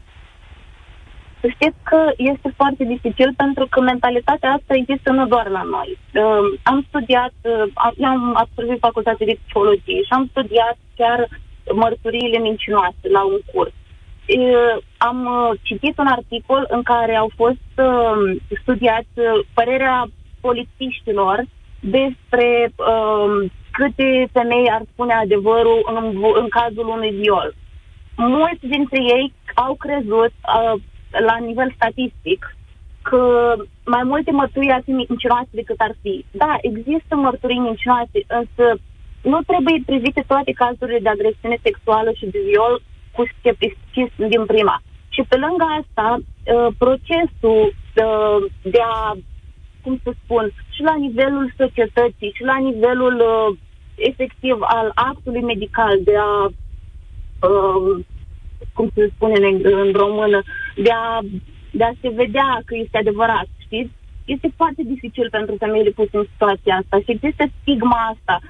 [1.40, 2.00] Să știți că
[2.32, 5.90] este foarte dificil pentru că mentalitatea asta există nu doar la noi.
[6.22, 11.20] Uh, am studiat, uh, am- eu am absolvit facultatea de psihologie și am studiat chiar
[11.74, 13.72] mărturiile mincinoase la un curs.
[14.26, 20.06] Uh, am uh, citit un articol în care au fost uh, studiați uh, părerea
[20.40, 21.44] polițiștilor
[21.80, 27.54] despre uh, câte femei ar spune adevărul în, în cazul unui viol.
[28.16, 30.74] Mulți dintre ei au crezut uh,
[31.28, 32.56] la nivel statistic
[33.02, 33.54] că
[33.84, 36.24] mai multe mărturii ar fi mincinoase decât ar fi.
[36.30, 38.64] Da, există mărturii mincinoase, însă
[39.24, 42.82] nu trebuie privite toate cazurile de agresiune sexuală și de viol
[43.14, 44.82] cu scepticism din prima.
[45.08, 49.16] Și pe lângă asta, uh, procesul uh, de a,
[49.82, 53.56] cum să spun, și la nivelul societății, și la nivelul uh,
[53.94, 56.50] efectiv al actului medical, de a,
[58.72, 60.42] cum se spune în, în română,
[60.76, 61.20] de a,
[61.70, 63.92] de a se vedea că este adevărat, știți?
[64.24, 68.40] Este foarte dificil pentru femeile puse în situația asta și există stigma asta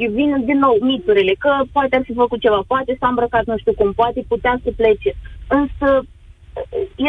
[0.00, 3.56] și vin din nou miturile, că poate ar fi făcut ceva, poate s-a îmbrăcat nu
[3.58, 5.10] știu cum, poate putea să plece.
[5.58, 5.88] Însă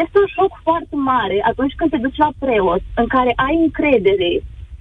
[0.01, 4.31] este un șoc foarte mare atunci când te duci la preot, în care ai încredere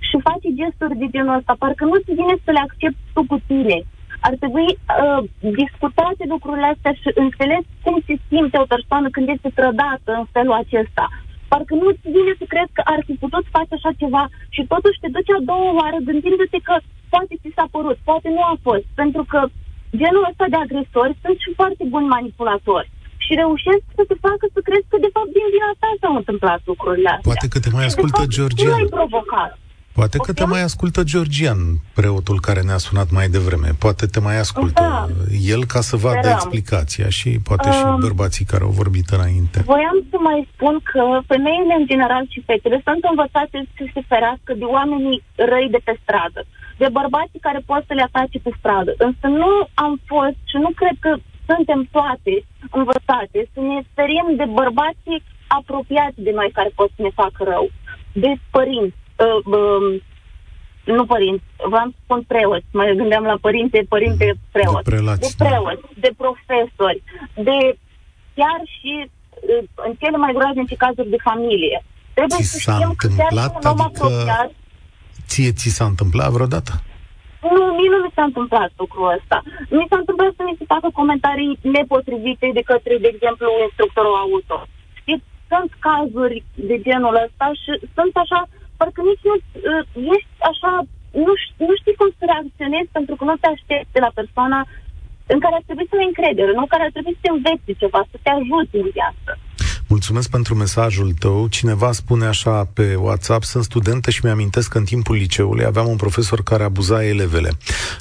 [0.08, 3.36] și faci gesturi de genul ăsta, parcă nu ți vine să le accepti tu cu
[3.50, 3.78] tine.
[4.26, 5.20] Ar trebui uh,
[5.62, 10.56] discutate lucrurile astea și înțeles cum se simte o persoană când este trădată în felul
[10.62, 11.04] acesta.
[11.50, 14.24] Parcă nu ți vine să crezi că ar fi putut face așa ceva
[14.54, 16.74] și totuși te duci a doua oară gândindu-te că
[17.12, 19.40] poate ți s-a părut, poate nu a fost, pentru că
[20.00, 22.88] genul ăsta de agresori sunt și foarte buni manipulatori
[23.24, 26.60] și reușesc să te facă să crezi că de fapt din vina ta s-au întâmplat
[26.70, 27.28] lucrurile astea.
[27.30, 28.70] Poate că te mai ascultă Georgian.
[28.70, 29.52] Nu ai provocat.
[30.02, 31.60] Poate că te mai ascultă Georgian,
[32.00, 33.70] preotul care ne-a sunat mai devreme.
[33.84, 35.06] Poate te mai ascultă da.
[35.54, 36.38] el ca să vadă Sperăm.
[36.38, 39.58] explicația și poate um, și bărbații care au vorbit înainte.
[39.74, 44.50] Voiam să mai spun că femeile în general și fetele sunt învățate să se ferească
[44.62, 45.18] de oamenii
[45.50, 46.40] răi de pe stradă,
[46.82, 48.92] de bărbații care pot să le atace pe stradă.
[49.06, 49.52] Însă nu
[49.84, 51.12] am fost și nu cred că
[51.50, 52.34] suntem toate
[52.78, 55.18] învățate să ne speriem de bărbații
[55.58, 57.66] apropiați de noi care pot să ne facă rău,
[58.24, 60.00] de părinți, uh, uh,
[60.84, 65.44] nu părinți, vreau să spun preoți, mă gândeam la părinte, părinte preot, de, prelați, de
[65.44, 66.00] preoți, da.
[66.04, 67.02] de profesori,
[67.34, 67.58] de
[68.38, 71.84] chiar și uh, în cele mai groaznice cazuri de familie.
[72.14, 74.50] Trebuie ți să știm că chiar un om adică apropiat...
[75.28, 76.72] Ție ți s-a întâmplat vreodată?
[77.54, 79.38] Nu, mie nu mi s-a întâmplat lucrul ăsta.
[79.78, 84.58] Mi s-a întâmplat să mi se facă comentarii nepotrivite de către, de exemplu, instructorul auto.
[85.00, 86.36] Știți, sunt cazuri
[86.70, 88.40] de genul ăsta și sunt așa,
[88.80, 89.82] parcă nici nu uh,
[90.16, 90.72] ești așa,
[91.24, 91.32] nu,
[91.66, 94.60] nu știi cum să reacționezi pentru că nu te aștepți de la persoana
[95.32, 98.00] în care ar trebui să ai încredere, nu care ar trebui să te înveți ceva,
[98.10, 99.30] să te ajute în viață.
[99.94, 101.46] Mulțumesc pentru mesajul tău.
[101.48, 105.96] Cineva spune așa pe WhatsApp, sunt studentă și mi-amintesc că în timpul liceului aveam un
[105.96, 107.50] profesor care abuza elevele.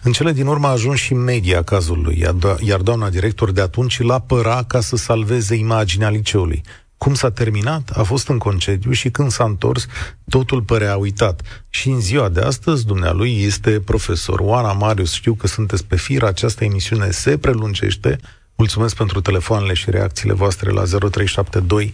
[0.04, 2.24] În cele din urmă a ajuns și media cazului,
[2.60, 6.62] iar doamna director de atunci îl apăra ca să salveze imaginea liceului.
[7.00, 7.90] Cum s-a terminat?
[7.90, 9.86] A fost în concediu și când s-a întors,
[10.30, 11.42] totul părea uitat.
[11.70, 14.40] Și în ziua de astăzi, dumnealui este profesor.
[14.40, 18.20] Oana Marius, știu că sunteți pe fir, această emisiune se prelungește,
[18.60, 21.94] Mulțumesc pentru telefoanele și reacțiile voastre la 0372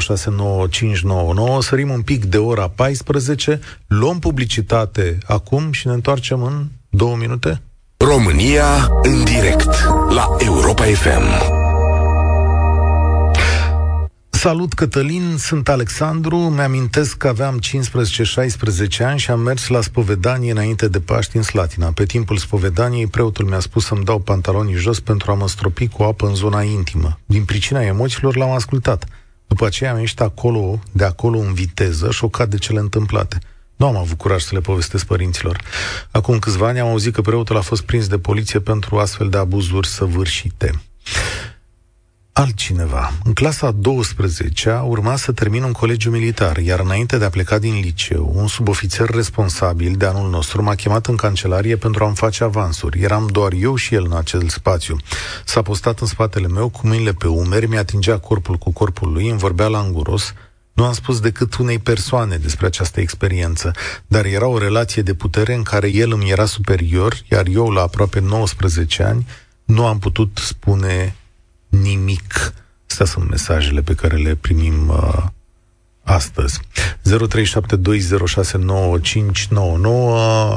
[0.00, 1.62] 069599.
[1.62, 7.62] Sărim un pic de ora 14, luăm publicitate acum și ne întoarcem în două minute.
[7.96, 9.68] România în direct
[10.08, 11.59] la Europa FM.
[14.40, 17.60] Salut, Cătălin, sunt Alexandru, mi-amintesc că aveam
[18.98, 21.92] 15-16 ani și am mers la spovedanie înainte de Paști în Slatina.
[21.92, 26.02] Pe timpul spovedaniei, preotul mi-a spus să-mi dau pantalonii jos pentru a mă stropi cu
[26.02, 27.18] apă în zona intimă.
[27.26, 29.04] Din pricina emoțiilor l-am ascultat.
[29.46, 33.38] După aceea am ieșit acolo, de acolo în viteză, șocat de cele întâmplate.
[33.76, 35.60] Nu am avut curaj să le povestesc părinților.
[36.10, 39.36] Acum câțiva ani am auzit că preotul a fost prins de poliție pentru astfel de
[39.36, 40.80] abuzuri săvârșite
[42.40, 43.12] altcineva.
[43.24, 47.80] În clasa 12 urma să termin un colegiu militar, iar înainte de a pleca din
[47.80, 53.00] liceu, un subofițer responsabil de anul nostru m-a chemat în cancelarie pentru a-mi face avansuri.
[53.00, 54.96] Eram doar eu și el în acel spațiu.
[55.44, 59.38] S-a postat în spatele meu, cu mâinile pe umeri, mi-atingea corpul cu corpul lui, îmi
[59.38, 60.34] vorbea la înguros,
[60.72, 63.70] nu am spus decât unei persoane despre această experiență,
[64.06, 67.82] dar era o relație de putere în care el îmi era superior, iar eu, la
[67.82, 69.26] aproape 19 ani,
[69.64, 71.14] nu am putut spune
[71.70, 72.54] nimic.
[72.88, 75.24] Astea sunt mesajele pe care le primim uh,
[76.04, 76.60] astăzi.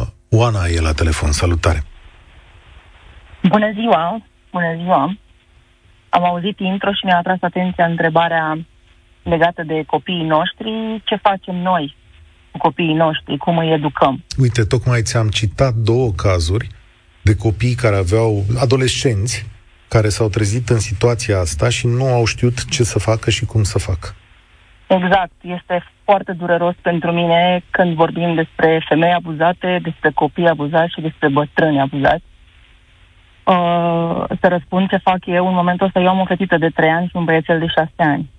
[0.04, 1.32] 0372069599 Oana e la telefon.
[1.32, 1.84] Salutare!
[3.44, 4.22] Bună ziua!
[4.52, 5.18] Bună ziua!
[6.10, 8.66] Am auzit intro și mi-a atras atenția întrebarea
[9.24, 11.02] legată de copiii noștri.
[11.06, 11.96] Ce facem noi
[12.52, 13.38] cu copiii noștri?
[13.38, 14.24] Cum îi educăm?
[14.38, 16.68] Uite, tocmai ți-am citat două cazuri
[17.22, 19.46] de copii care aveau adolescenți
[19.96, 23.64] care s-au trezit în situația asta și nu au știut ce să facă și cum
[23.64, 24.08] să facă.
[24.88, 25.36] Exact.
[25.42, 31.28] Este foarte dureros pentru mine când vorbim despre femei abuzate, despre copii abuzați și despre
[31.30, 32.24] bătrâni abuzați.
[33.44, 35.48] Uh, să răspund ce fac eu.
[35.48, 37.90] În momentul ăsta eu am o fetiță de 3 ani și un băiețel de 6
[37.98, 38.30] ani.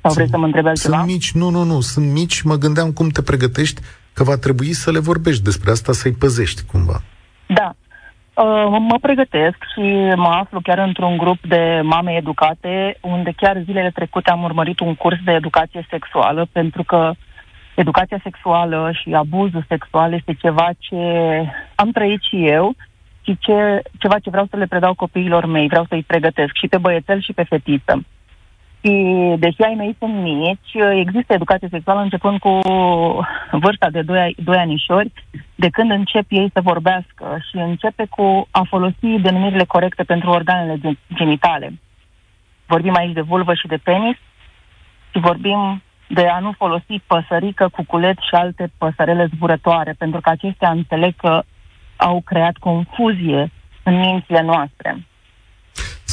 [0.00, 0.96] Sau vrei să mă întrebi altceva?
[0.96, 2.42] Sunt mici, nu, nu, nu, sunt mici.
[2.42, 3.80] Mă gândeam cum te pregătești
[4.12, 7.02] că va trebui să le vorbești despre asta, să-i păzești cumva.
[7.46, 7.74] Da.
[8.36, 13.90] Uh, mă pregătesc și mă aflu chiar într-un grup de mame educate, unde chiar zilele
[13.90, 17.12] trecute am urmărit un curs de educație sexuală, pentru că
[17.74, 20.96] educația sexuală și abuzul sexual este ceva ce
[21.74, 22.74] am trăit și eu
[23.22, 26.78] și ce, ceva ce vreau să le predau copiilor mei, vreau să-i pregătesc și pe
[26.78, 28.04] băiețel și pe fetiță.
[28.86, 32.60] Și deși ai mei sunt mici, există educație sexuală începând cu
[33.50, 35.12] vârsta de 2, 2 anișori,
[35.54, 40.98] de când încep ei să vorbească și începe cu a folosi denumirile corecte pentru organele
[41.14, 41.72] genitale.
[42.66, 44.16] Vorbim aici de vulvă și de penis
[45.12, 50.70] și vorbim de a nu folosi păsărică, cuculet și alte păsărele zburătoare, pentru că acestea
[50.70, 51.42] înțeleg că
[51.96, 53.50] au creat confuzie
[53.82, 54.96] în mințile noastre.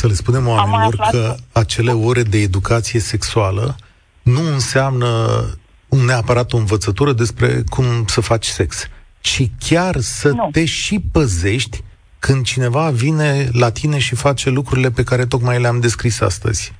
[0.04, 3.76] Să le spunem oamenilor că acele ore de educație sexuală
[4.24, 5.08] nu înseamnă
[6.08, 8.90] neapărat o învățătură despre cum să faci sex,
[9.22, 10.50] ci chiar să nu.
[10.52, 11.82] te și păzești
[12.20, 16.74] când cineva vine la tine și face lucrurile pe care tocmai le-am descris astăzi.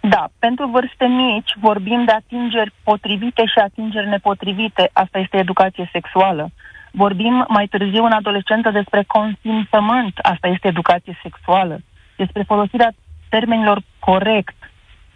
[0.00, 4.90] Da, pentru vârste mici vorbim de atingeri potrivite și atingeri nepotrivite.
[4.92, 6.50] Asta este educație sexuală.
[6.92, 10.18] Vorbim mai târziu în adolescență despre consimțământ.
[10.22, 11.80] Asta este educație sexuală.
[12.24, 12.92] Despre folosirea
[13.28, 14.58] termenilor corect.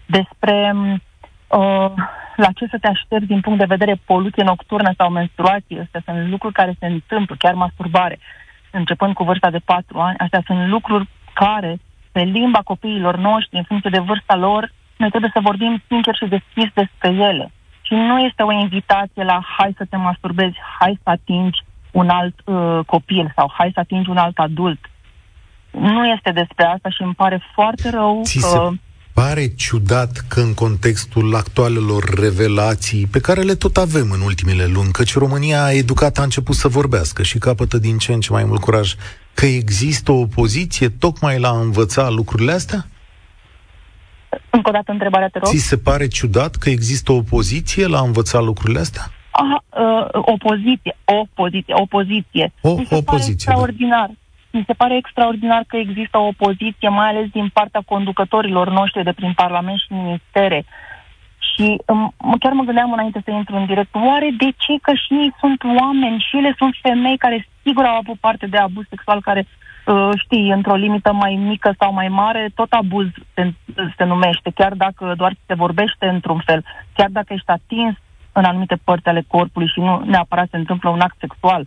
[0.06, 1.92] Despre uh,
[2.36, 5.80] la ce să te aștepți din punct de vedere poluție nocturnă sau menstruație.
[5.80, 8.18] Astea sunt lucruri care se întâmplă, chiar masturbare.
[8.70, 11.78] Începând cu vârsta de 4 ani, astea sunt lucruri care
[12.12, 16.34] pe limba copiilor noștri, în funcție de vârsta lor, noi trebuie să vorbim sincer și
[16.36, 17.52] deschis despre ele.
[17.82, 22.34] Și nu este o invitație la hai să te masturbezi, hai să atingi un alt
[22.44, 24.80] uh, copil sau hai să atingi un alt adult.
[25.78, 28.46] Nu este despre asta și îmi pare foarte rău Ți că...
[28.46, 28.78] Se
[29.12, 34.92] pare ciudat că în contextul actualelor revelații pe care le tot avem în ultimele luni,
[34.92, 38.60] căci România educată a început să vorbească și capătă din ce în ce mai mult
[38.60, 38.94] curaj,
[39.34, 42.86] că există o opoziție tocmai la a învăța lucrurile astea?
[44.50, 45.48] Încă o dată întrebarea, te rog.
[45.48, 49.02] Ți se pare ciudat că există o opoziție la a învăța lucrurile astea?
[49.30, 52.52] Aha, uh, opoziție, opoziție, opoziție.
[52.60, 54.06] O Mi se opoziție, pare extraordinar.
[54.06, 54.23] Da.
[54.56, 59.12] Mi se pare extraordinar că există o opoziție, mai ales din partea conducătorilor noștri de
[59.12, 60.64] prin Parlament și ministere.
[61.38, 65.12] Și um, chiar mă gândeam înainte să intru în direct, oare de ce că și
[65.12, 69.20] ei sunt oameni și ele sunt femei care sigur au avut parte de abuz sexual
[69.20, 69.46] care
[69.86, 73.52] uh, știi, într-o limită mai mică sau mai mare, tot abuz se,
[73.96, 77.96] se numește, chiar dacă doar se vorbește într-un fel, chiar dacă ești atins
[78.32, 81.66] în anumite părți ale corpului și nu neapărat se întâmplă un act sexual.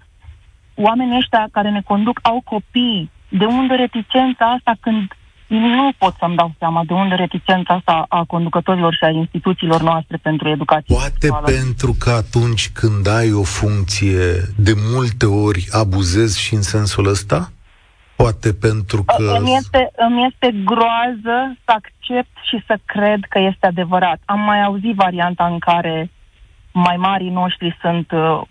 [0.77, 3.11] Oamenii ăștia care ne conduc au copii.
[3.29, 5.11] De unde reticența asta când
[5.47, 10.17] nu pot să-mi dau seama de unde reticența asta a conducătorilor și a instituțiilor noastre
[10.17, 10.95] pentru educație.
[10.95, 11.45] Poate sexuală.
[11.45, 14.23] pentru că atunci când ai o funcție,
[14.57, 17.51] de multe ori abuzezi și în sensul ăsta?
[18.15, 19.35] Poate pentru că...
[19.37, 24.19] Îmi este, îmi este groază să accept și să cred că este adevărat.
[24.25, 26.11] Am mai auzit varianta în care
[26.71, 28.41] mai marii noștri sunt uh,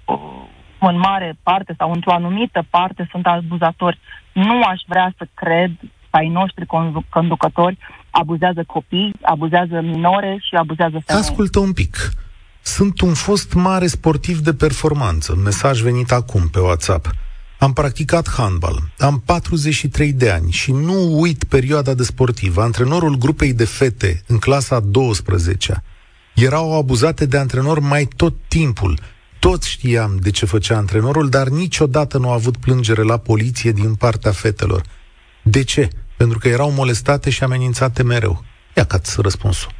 [0.87, 3.99] în mare parte sau într-o anumită parte sunt abuzatori.
[4.33, 5.71] Nu aș vrea să cred
[6.11, 6.67] ai noștri
[7.09, 7.79] conducători
[8.11, 11.23] abuzează copii, abuzează minore și abuzează femei.
[11.23, 11.97] Ascultă un pic.
[12.63, 15.35] Sunt un fost mare sportiv de performanță.
[15.45, 17.11] Mesaj venit acum pe WhatsApp.
[17.59, 18.77] Am practicat handbal.
[18.99, 22.57] Am 43 de ani și nu uit perioada de sportiv.
[22.57, 25.83] Antrenorul grupei de fete în clasa 12
[26.35, 28.99] erau abuzate de antrenor mai tot timpul.
[29.51, 33.95] Toți știam de ce făcea antrenorul, dar niciodată nu a avut plângere la poliție din
[33.95, 34.83] partea fetelor.
[35.43, 35.89] De ce?
[36.17, 38.45] pentru că erau molestate și amenințate mereu.
[38.77, 39.71] Ia ca răspunsul.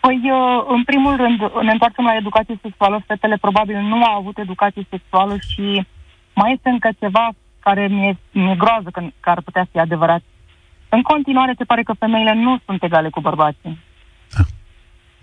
[0.00, 3.02] Păi, uh, în primul rând, ne întoarcem la educație sexuală.
[3.06, 5.86] Fetele probabil nu au avut educație sexuală și
[6.34, 7.28] mai este încă ceva
[7.60, 10.22] care mi-e, mi-e groază că, că ar putea fi adevărat.
[10.88, 13.78] În continuare, se pare că femeile nu sunt egale cu bărbații.
[14.36, 14.42] Da.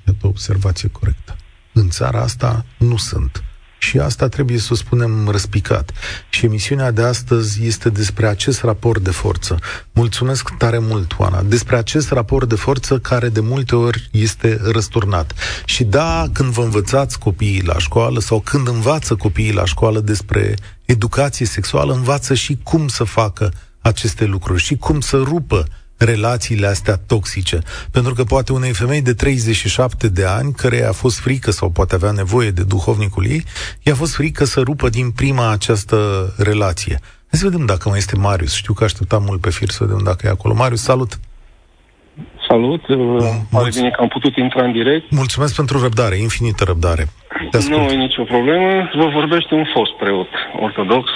[0.06, 1.36] E o observație corectă.
[1.74, 3.44] În țara asta nu sunt.
[3.78, 5.92] Și asta trebuie să o spunem răspicat.
[6.30, 9.60] Și emisiunea de astăzi este despre acest raport de forță.
[9.92, 15.34] Mulțumesc tare mult, Oana, despre acest raport de forță care de multe ori este răsturnat.
[15.66, 20.56] Și da, când vă învățați copiii la școală sau când învață copiii la școală despre
[20.86, 25.68] educație sexuală, învață și cum să facă aceste lucruri și cum să rupă
[26.04, 27.60] relațiile astea toxice.
[27.92, 31.96] Pentru că poate unei femei de 37 de ani, care a fost frică sau poate
[31.96, 33.44] avea nevoie de duhovnicul ei,
[33.84, 35.98] i-a fost frică să rupă din prima această
[36.38, 37.00] relație.
[37.02, 38.54] Hai să vedem dacă mai este Marius.
[38.56, 40.54] Știu că așteptam mult pe fir să vedem dacă e acolo.
[40.54, 41.20] Marius, salut!
[42.48, 42.82] Salut,
[43.52, 45.12] pare bine că am putut intra în direct.
[45.12, 47.08] Mulțumesc pentru răbdare, infinită răbdare.
[47.70, 48.90] Nu e nicio problemă.
[48.96, 50.28] Vă vorbește un fost preot
[50.60, 51.10] ortodox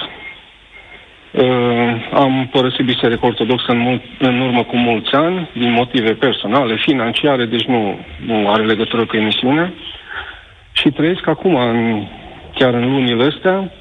[1.31, 6.75] Uh, am părăsit Biserica Ortodoxă în, mult, în urmă cu mulți ani, din motive personale,
[6.75, 9.73] financiare, deci nu, nu are legătură cu emisiunea.
[10.71, 12.07] Și trăiesc acum, în,
[12.55, 13.71] chiar în lunile astea,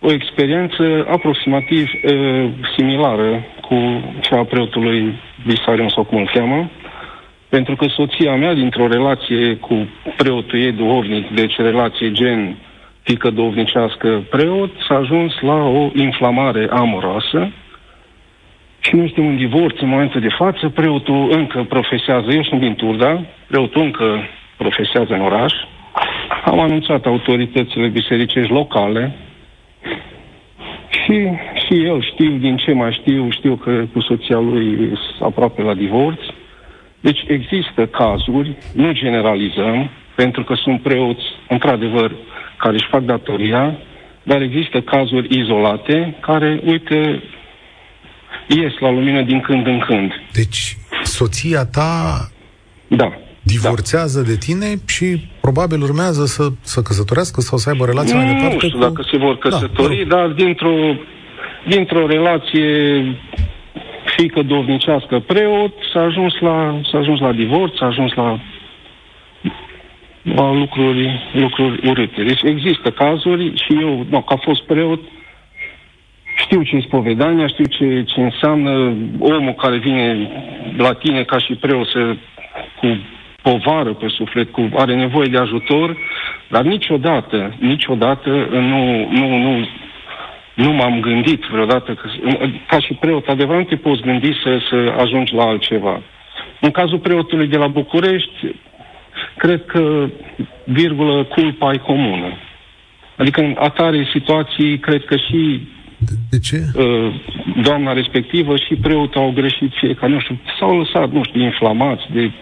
[0.00, 3.76] o experiență aproximativ uh, similară cu
[4.20, 5.14] cea a preotului
[5.44, 6.70] Visarion sau cum îl cheamă,
[7.48, 12.56] pentru că soția mea, dintr-o relație cu preotul ei duhovnic, deci relație gen
[13.08, 17.52] fică dovnicească preot, s-a ajuns la o inflamare amoroasă
[18.80, 22.74] și noi suntem în divorț în momentul de față, preotul încă profesează, eu sunt din
[22.74, 25.52] Turda, preotul încă profesează în oraș,
[26.44, 29.12] am anunțat autoritățile bisericești locale
[30.88, 31.28] și,
[31.66, 36.20] și el știu din ce mai știu, știu că cu soția lui aproape la divorț.
[37.00, 42.12] Deci există cazuri, nu generalizăm, pentru că sunt preoți, într-adevăr,
[42.58, 43.78] care își fac datoria,
[44.22, 47.22] dar există cazuri izolate care, uite,
[48.46, 50.12] ies la lumină din când în când.
[50.32, 52.28] Deci, soția ta
[52.88, 54.26] da, divorțează da.
[54.26, 58.60] de tine și probabil urmează să, să căsătorească sau să aibă relație mai departe Nu
[58.60, 58.84] știu cu...
[58.84, 60.76] dacă se vor da, căsători, da, dar dintr-o,
[61.68, 62.68] dintr-o relație
[64.16, 68.40] fică dovnicească preot, s-a ajuns la, s-a ajuns la divorț, s-a ajuns la la
[70.22, 72.22] lucruri, lucruri urâte.
[72.22, 75.00] Deci există cazuri și eu, no, ca fost preot,
[76.36, 80.30] știu ce e spovedania, știu ce, ce înseamnă omul care vine
[80.76, 82.16] la tine ca și preot să,
[82.80, 82.98] cu
[83.42, 85.96] povară pe suflet, cu, are nevoie de ajutor,
[86.48, 89.68] dar niciodată, niciodată nu, nu, nu,
[90.54, 92.08] nu m-am gândit vreodată, că,
[92.66, 96.00] ca și preot, adevărat nu te poți gândi să, să ajungi la altceva.
[96.60, 98.54] În cazul preotului de la București,
[99.36, 100.06] cred că,
[100.64, 102.32] virgulă, culpa e comună.
[103.16, 106.64] Adică în atare situații, cred că și de, de ce?
[106.74, 107.14] Uh,
[107.62, 112.32] doamna respectivă și preotul au greșit fiecare, nu știu, s-au lăsat, nu știu, inflamați de...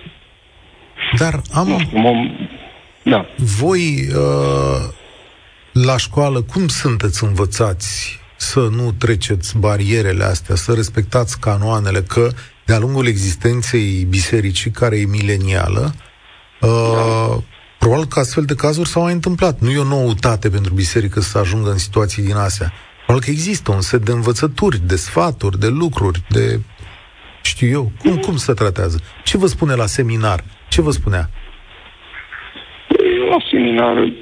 [1.19, 1.69] Dar am...
[1.69, 2.31] Nu știu, mom...
[3.03, 3.27] Da.
[3.37, 4.95] Voi, uh,
[5.73, 12.29] la școală, cum sunteți învățați să nu treceți barierele astea, să respectați canoanele, că
[12.65, 15.95] de-a lungul existenței bisericii, care e milenială,
[16.61, 17.37] Uh,
[17.79, 19.61] probabil că astfel de cazuri s-au mai întâmplat.
[19.61, 22.73] Nu e o noutate pentru biserică să ajungă în situații din astea.
[23.05, 26.61] Probabil că există un set de învățături, de sfaturi, de lucruri, de...
[27.43, 29.03] Știu eu, cum, cum se tratează?
[29.25, 30.45] Ce vă spune la seminar?
[30.69, 31.31] Ce vă spunea?
[33.31, 34.13] La seminar,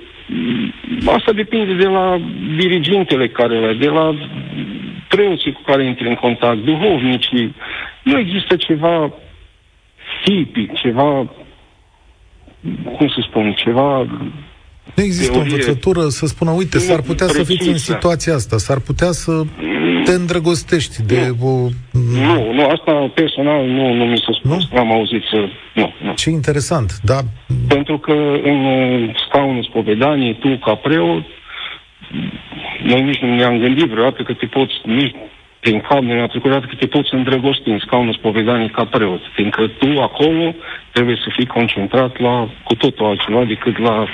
[1.07, 2.21] asta depinde de la
[2.57, 4.15] dirigintele care le de la
[5.09, 7.55] preoții cu care intri în contact, duhovnicii.
[8.03, 9.13] Nu există ceva
[10.25, 11.31] tipic, ceva
[12.97, 14.07] cum să spun, ceva
[14.95, 15.51] nu există teorie.
[15.51, 17.45] o învățătură să spună, uite, s-ar putea precisă.
[17.45, 19.43] să fiți în situația asta, s-ar putea să
[20.05, 21.47] te îndrăgostești de nu.
[21.49, 21.69] o...
[21.93, 24.79] Nu, nu, asta personal nu, nu mi s-a spus, nu?
[24.79, 25.49] am auzit să...
[25.75, 26.13] Nu, nu.
[26.15, 27.19] Ce interesant, da...
[27.69, 28.13] Pentru că
[28.43, 28.61] în
[29.29, 31.25] scaunul spovedaniei, tu ca preot,
[32.85, 35.15] noi nici nu ne-am gândit vreodată că te poți, nici
[35.65, 39.89] prin cap ne-a trecut că te poți îndrăgosti în scaunul spovedanii ca preot, fiindcă tu
[40.09, 40.55] acolo
[40.93, 44.07] trebuie să fii concentrat la cu totul altceva decât la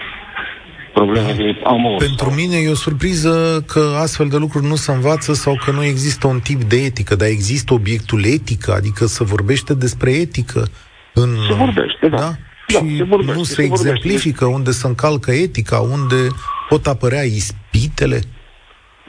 [0.93, 1.43] probleme da.
[1.43, 1.97] de amor.
[1.97, 2.35] Pentru sau...
[2.35, 6.27] mine e o surpriză că astfel de lucruri nu se învață sau că nu există
[6.27, 10.69] un tip de etică, dar există obiectul etică, adică să vorbește despre etică
[11.15, 11.31] în...
[11.49, 12.17] Se vorbește, da.
[12.17, 12.31] da?
[12.73, 14.59] Da, și se vorbește, nu se, se exemplifică vorbește.
[14.59, 16.21] unde se încalcă etica, unde
[16.69, 18.21] pot apărea ispitele.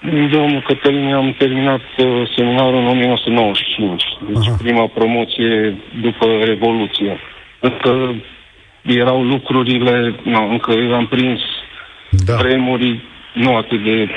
[0.10, 4.58] Domnul Cătălin, am terminat uh, seminarul în 1995, deci Aha.
[4.64, 7.20] prima promoție după Revoluție.
[7.60, 8.16] Încă
[8.82, 11.39] erau lucrurile, nu, încă am prins
[12.26, 12.36] da.
[12.36, 12.99] vremuri
[13.34, 14.10] nu atât de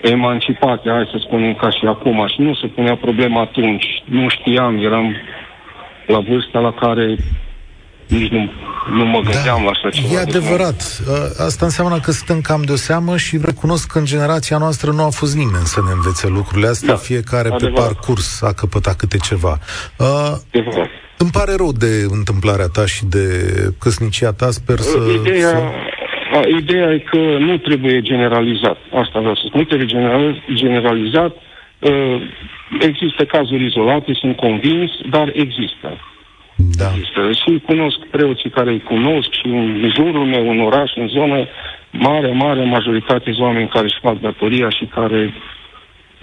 [0.00, 4.02] emancipate, hai să spunem ca și acum, și nu se punea problema atunci.
[4.04, 5.16] Nu știam, eram
[6.06, 7.16] la vârsta la care
[8.06, 8.50] nici nu,
[8.90, 10.12] nu mă gândeam da, la așa ceva.
[10.12, 11.02] E adevărat.
[11.46, 15.08] Asta înseamnă că suntem cam de seamă și recunosc că în generația noastră nu a
[15.08, 17.74] fost nimeni să ne învețe lucrurile astea, da, fiecare adevărat.
[17.74, 19.58] pe parcurs a căpătat câte ceva.
[19.98, 20.32] Uh,
[21.18, 23.26] îmi pare rău de întâmplarea ta și de
[23.78, 24.98] căsnicia ta, sper să...
[25.20, 25.62] Ideea, să...
[26.36, 28.78] A, ideea e că nu trebuie generalizat.
[28.92, 29.60] Asta vreau să spun.
[29.60, 29.86] Nu trebuie
[30.54, 31.36] generalizat.
[31.78, 32.16] Uh,
[32.80, 35.88] există cazuri izolate, sunt convins, dar există.
[36.56, 36.88] Da.
[36.88, 37.32] Există.
[37.32, 41.46] Și cunosc preoții care îi cunosc și în jurul meu, în oraș, în zonă,
[41.90, 45.34] mare, mare majoritate de oameni care își fac datoria și care...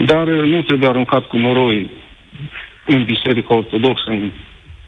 [0.05, 1.91] Dar nu trebuie aruncat cu noroi
[2.85, 4.31] în Biserica Ortodoxă, în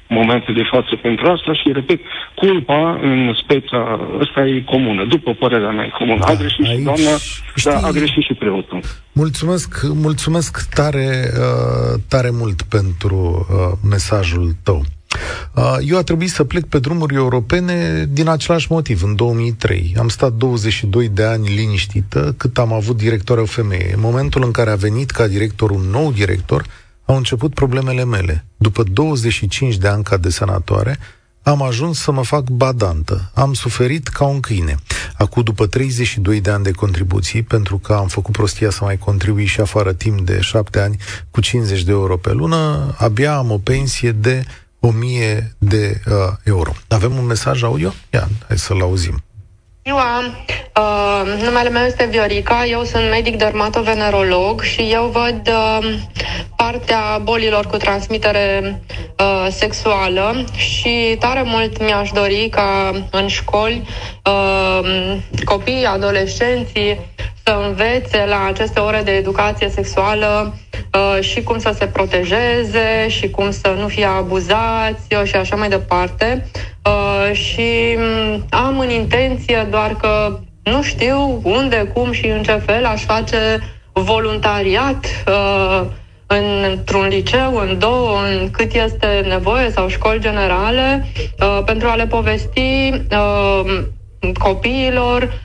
[0.07, 1.99] momentul de față pentru asta și, repet,
[2.35, 6.19] culpa în speța ăsta e comună, după părerea mea e comună.
[6.19, 7.17] Da, a greșit aici, și doamna,
[7.55, 8.79] știi, dar a greșit și preotul.
[9.11, 14.83] Mulțumesc, mulțumesc tare, uh, tare mult pentru uh, mesajul tău.
[15.53, 19.95] Uh, eu a trebuit să plec pe drumuri europene din același motiv, în 2003.
[19.99, 23.91] Am stat 22 de ani liniștită cât am avut director o femeie.
[23.93, 26.65] În momentul în care a venit ca director un nou director,
[27.05, 28.45] au început problemele mele.
[28.57, 30.99] După 25 de ani ca de senatoare,
[31.43, 33.31] am ajuns să mă fac badantă.
[33.33, 34.75] Am suferit ca un câine.
[35.17, 39.45] Acum, după 32 de ani de contribuții, pentru că am făcut prostia să mai contribui
[39.45, 40.97] și afară timp de 7 ani
[41.31, 44.45] cu 50 de euro pe lună, abia am o pensie de
[44.85, 46.13] 1000 de uh,
[46.43, 46.71] euro.
[46.87, 47.93] Avem un mesaj audio?
[48.13, 49.23] Ia, hai să-l auzim.
[49.87, 50.19] Ziua,
[50.79, 55.99] uh, numele meu este Viorica, eu sunt medic dermatovenerolog și eu văd uh,
[56.55, 58.81] partea bolilor cu transmitere
[59.19, 63.87] uh, sexuală și tare mult mi-aș dori ca în școli
[64.25, 66.99] uh, copiii, adolescenții
[67.43, 70.64] să învețe la aceste ore de educație sexuală uh,
[71.19, 75.69] și cum să se protejeze și cum să nu fie abuzați uh, și așa mai
[75.69, 76.45] departe.
[76.85, 82.61] Uh, și um, am în intenție doar că nu știu unde, cum și în ce
[82.65, 83.59] fel aș face
[83.93, 85.81] voluntariat uh,
[86.71, 91.05] într-un liceu, în două, în cât este nevoie sau școli generale,
[91.39, 93.83] uh, pentru a le povesti uh,
[94.39, 95.44] copiilor Uh,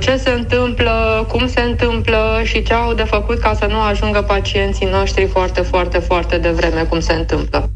[0.00, 4.22] ce se întâmplă, cum se întâmplă și ce au de făcut ca să nu ajungă
[4.22, 7.70] pacienții noștri foarte, foarte, foarte devreme, cum se întâmplă.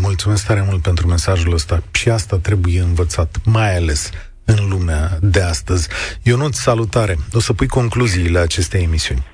[0.00, 1.82] Mulțumesc tare mult pentru mesajul ăsta.
[1.90, 4.10] Și asta trebuie învățat, mai ales
[4.44, 5.88] în lumea de astăzi.
[6.22, 7.16] Ionut, salutare!
[7.32, 9.26] O să pui concluziile acestei emisiuni.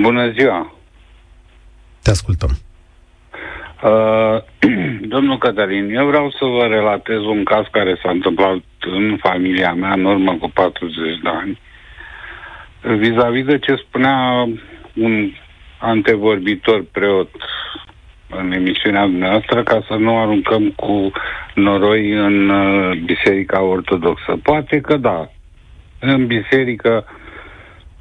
[0.00, 0.74] Bună ziua!
[2.02, 2.58] Te ascultăm.
[3.82, 4.42] Uh,
[5.14, 9.92] domnul Cătălin, eu vreau să vă relatez un caz care s-a întâmplat în familia mea
[9.92, 11.60] în urmă cu 40 de ani.
[12.98, 14.48] Vis-a-vis de ce spunea
[14.94, 15.30] un
[15.78, 17.30] antevorbitor preot
[18.28, 21.10] în emisiunea noastră ca să nu aruncăm cu
[21.54, 24.38] noroi în uh, Biserica Ortodoxă.
[24.42, 25.30] Poate că da.
[26.00, 27.04] În biserică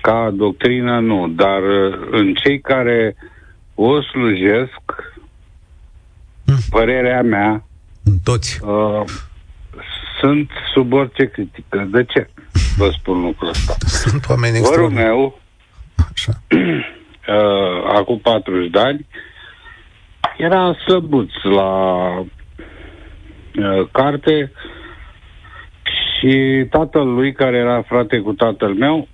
[0.01, 3.15] ca doctrină nu, dar uh, în cei care
[3.75, 5.15] o slujesc
[6.69, 7.63] părerea mea,
[8.23, 9.03] toți, uh,
[10.19, 11.87] sunt sub orice critică.
[11.91, 12.29] De ce
[12.77, 13.75] vă spun lucrul ăsta?
[13.85, 15.39] Sunt oameni Vărul meu,
[16.13, 16.31] Așa.
[17.27, 19.07] Uh, acum 40 de ani,
[20.37, 24.51] era slăbuț la uh, carte
[25.81, 29.07] și tatăl lui, care era frate cu tatăl meu,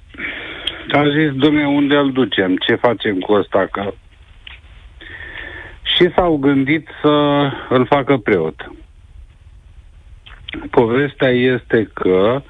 [0.91, 2.55] a zis, dumne, unde îl ducem?
[2.55, 3.67] Ce facem cu ăsta?
[3.71, 3.93] Că
[6.03, 8.71] și s-au gândit să îl facă preot.
[10.69, 12.41] Povestea este că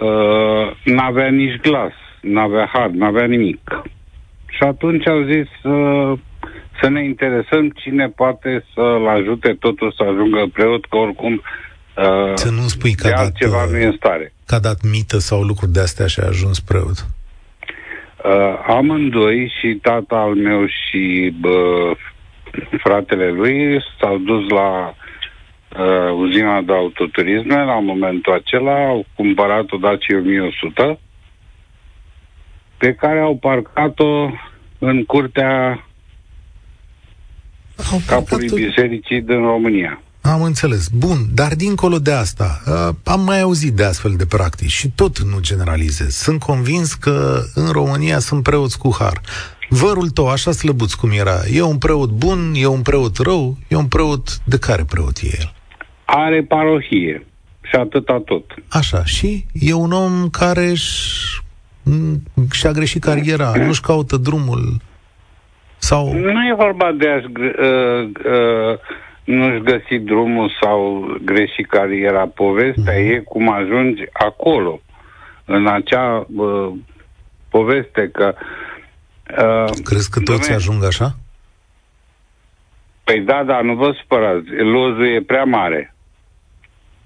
[0.00, 3.82] uh, n-avea nici glas, n-avea har, n-avea nimic.
[4.46, 6.18] Și atunci au zis uh,
[6.80, 12.50] să ne interesăm cine poate să-l ajute totul să ajungă preot, că oricum uh, să
[12.50, 14.32] nu spui că dat, ceva nu e în stare.
[14.46, 17.06] Că a dat mită sau lucruri de astea și a ajuns preot.
[18.24, 21.96] Uh, amândoi, și tata al meu și uh,
[22.78, 24.94] fratele lui s-au dus la
[25.78, 30.98] uh, uzina de autoturisme la momentul acela, au cumpărat o Dacia 1100
[32.76, 34.30] pe care au parcat-o
[34.78, 35.84] în curtea
[37.92, 40.00] au capului bisericii din România.
[40.20, 40.88] Am înțeles.
[40.88, 45.18] Bun, dar dincolo de asta, uh, am mai auzit de astfel de practici și tot
[45.18, 46.14] nu generalizez.
[46.14, 49.20] Sunt convins că în România sunt preoți cu har.
[49.68, 53.76] Vărul tău, așa slăbuț cum era, e un preot bun, e un preot rău, e
[53.76, 54.36] un preot...
[54.44, 55.52] De care preot e el?
[56.04, 57.26] Are parohie
[57.62, 58.54] și atâta tot.
[58.70, 60.72] Așa, și e un om care
[62.52, 64.80] și-a greșit cariera, nu-și caută drumul
[65.78, 66.12] sau...
[66.12, 68.78] Nu e vorba de a-și uh, uh,
[69.24, 72.26] nu-și găsi drumul sau greși cariera.
[72.26, 73.10] Povestea mm.
[73.10, 74.80] e cum ajungi acolo,
[75.44, 76.72] în acea uh,
[77.48, 78.65] poveste că uh,
[79.38, 81.16] Uh, Crezi că toți Dom'le, ajung așa?
[83.04, 84.46] Păi da, da, nu vă supărați.
[84.72, 85.94] Lozul e prea mare.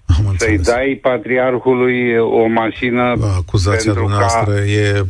[0.07, 3.03] Am Să-i dai patriarhului o mașină
[3.37, 4.65] Acuzația dumneavoastră ca...
[4.65, 5.07] e...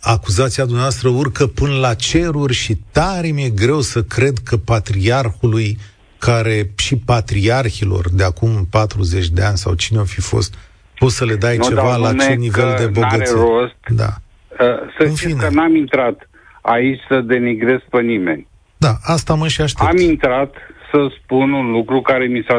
[0.00, 5.78] Acuzația dumneavoastră urcă până la ceruri și tare mi-e greu să cred că patriarhului
[6.18, 10.54] care și patriarhilor de acum 40 de ani sau cine o fi fost,
[10.98, 13.34] poți să le dai nu, ceva la ce nivel de bogăție.
[13.34, 13.76] rost.
[13.88, 14.08] Da.
[14.50, 14.66] Uh,
[14.98, 15.42] să În știți fine.
[15.42, 16.28] că n-am intrat
[16.62, 18.46] aici să denigrez pe nimeni.
[18.76, 19.88] Da, asta mă și aștept.
[19.88, 20.54] Am intrat
[20.90, 22.58] să spun un lucru care mi s-a,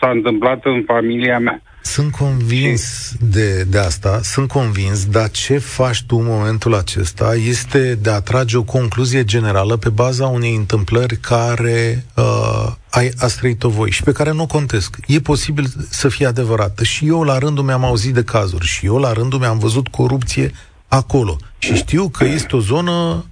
[0.00, 1.62] s-a întâmplat în familia mea.
[1.82, 7.94] Sunt convins de, de asta, sunt convins, dar ce faci tu în momentul acesta este
[7.94, 13.68] de a trage o concluzie generală pe baza unei întâmplări care uh, ai, a trăit-o
[13.68, 14.96] voi și pe care nu o contesc.
[15.06, 16.84] E posibil să fie adevărată.
[16.84, 19.58] Și eu la rândul meu am auzit de cazuri și eu la rândul meu am
[19.58, 20.50] văzut corupție
[20.88, 21.36] acolo.
[21.58, 23.24] Și știu că este o zonă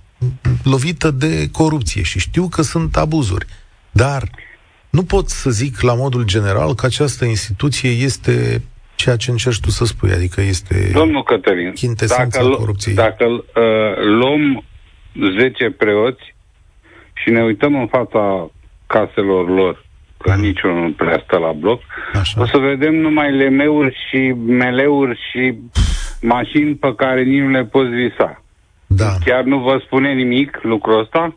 [0.64, 3.46] lovită de corupție și știu că sunt abuzuri.
[3.90, 4.22] Dar
[4.90, 8.62] nu pot să zic la modul general că această instituție este
[8.94, 11.72] ceea ce încerci tu să spui, adică este Domnul Cătălin,
[12.06, 12.94] dacă, corupției.
[12.94, 14.64] dacă uh, luăm
[15.38, 16.34] 10 preoți
[17.12, 18.50] și ne uităm în fața
[18.86, 19.84] caselor lor,
[20.18, 20.40] că mm.
[20.40, 21.80] niciunul nu prea stă la bloc,
[22.14, 22.40] Așa.
[22.40, 25.54] o să vedem numai lemeuri și meleuri și
[26.20, 28.41] mașini pe care nici nu le poți visa.
[28.96, 29.16] Da.
[29.24, 31.36] Chiar nu vă spune nimic lucrul ăsta?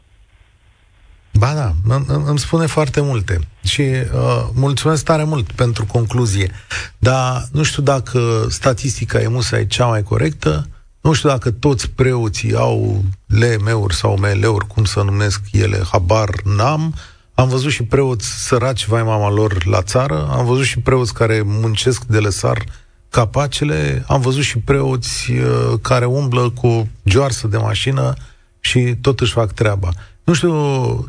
[1.38, 1.95] Ba da,
[2.26, 6.51] îmi spune foarte multe și uh, mulțumesc tare mult pentru concluzie,
[6.97, 10.68] dar nu știu dacă statistica EMUSA e cea mai corectă,
[11.01, 16.93] nu știu dacă toți preoții au LM-uri sau ML-uri, cum să numesc ele, habar n-am.
[17.34, 21.41] Am văzut și preoți săraci, vai mama lor, la țară, am văzut și preoți care
[21.45, 22.64] muncesc de lăsar
[23.10, 28.14] capacele, am văzut și preoți uh, care umblă cu joarsă de mașină
[28.60, 29.89] și tot își fac treaba.
[30.24, 30.53] Nu știu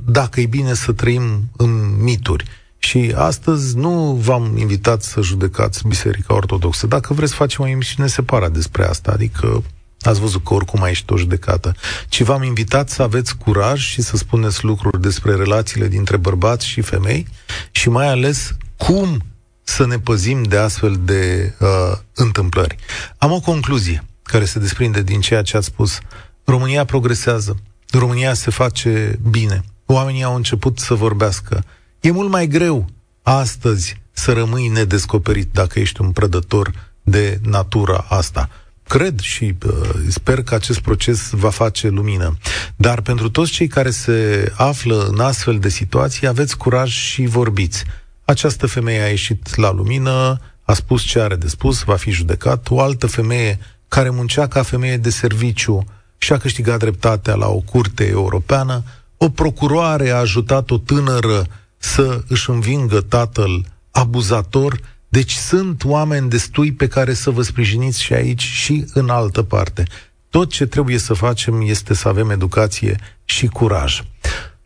[0.06, 2.44] dacă e bine să trăim în mituri.
[2.78, 6.86] Și astăzi nu v-am invitat să judecați Biserica Ortodoxă.
[6.86, 9.12] Dacă vreți, facem o emisiune separat despre asta.
[9.12, 9.62] Adică
[10.00, 11.74] ați văzut că oricum ai o judecată.
[12.08, 16.80] Ci v-am invitat să aveți curaj și să spuneți lucruri despre relațiile dintre bărbați și
[16.80, 17.26] femei
[17.70, 19.22] și mai ales cum
[19.68, 21.68] să ne păzim de astfel de uh,
[22.14, 22.76] întâmplări.
[23.18, 25.98] Am o concluzie care se desprinde din ceea ce ați spus.
[26.44, 27.56] România progresează.
[27.90, 29.62] România se face bine.
[29.86, 31.64] Oamenii au început să vorbească.
[32.00, 32.86] E mult mai greu
[33.22, 38.48] astăzi să rămâi nedescoperit dacă ești un prădător de natura asta.
[38.88, 39.72] Cred și uh,
[40.08, 42.38] sper că acest proces va face lumină.
[42.76, 47.84] Dar pentru toți cei care se află în astfel de situații, aveți curaj și vorbiți.
[48.26, 52.66] Această femeie a ieșit la lumină, a spus ce are de spus, va fi judecat.
[52.70, 53.58] O altă femeie
[53.88, 55.84] care muncea ca femeie de serviciu
[56.18, 58.82] și a câștigat dreptatea la o curte europeană,
[59.16, 61.46] o procuroare a ajutat o tânără
[61.76, 68.12] să își învingă tatăl abuzator, deci sunt oameni destui pe care să vă sprijiniți și
[68.12, 69.84] aici și în altă parte.
[70.30, 74.02] Tot ce trebuie să facem este să avem educație și curaj.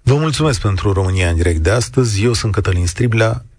[0.03, 2.25] Vă mulțumesc pentru România în direct de astăzi.
[2.25, 3.45] Eu sunt Cătălin Striblea.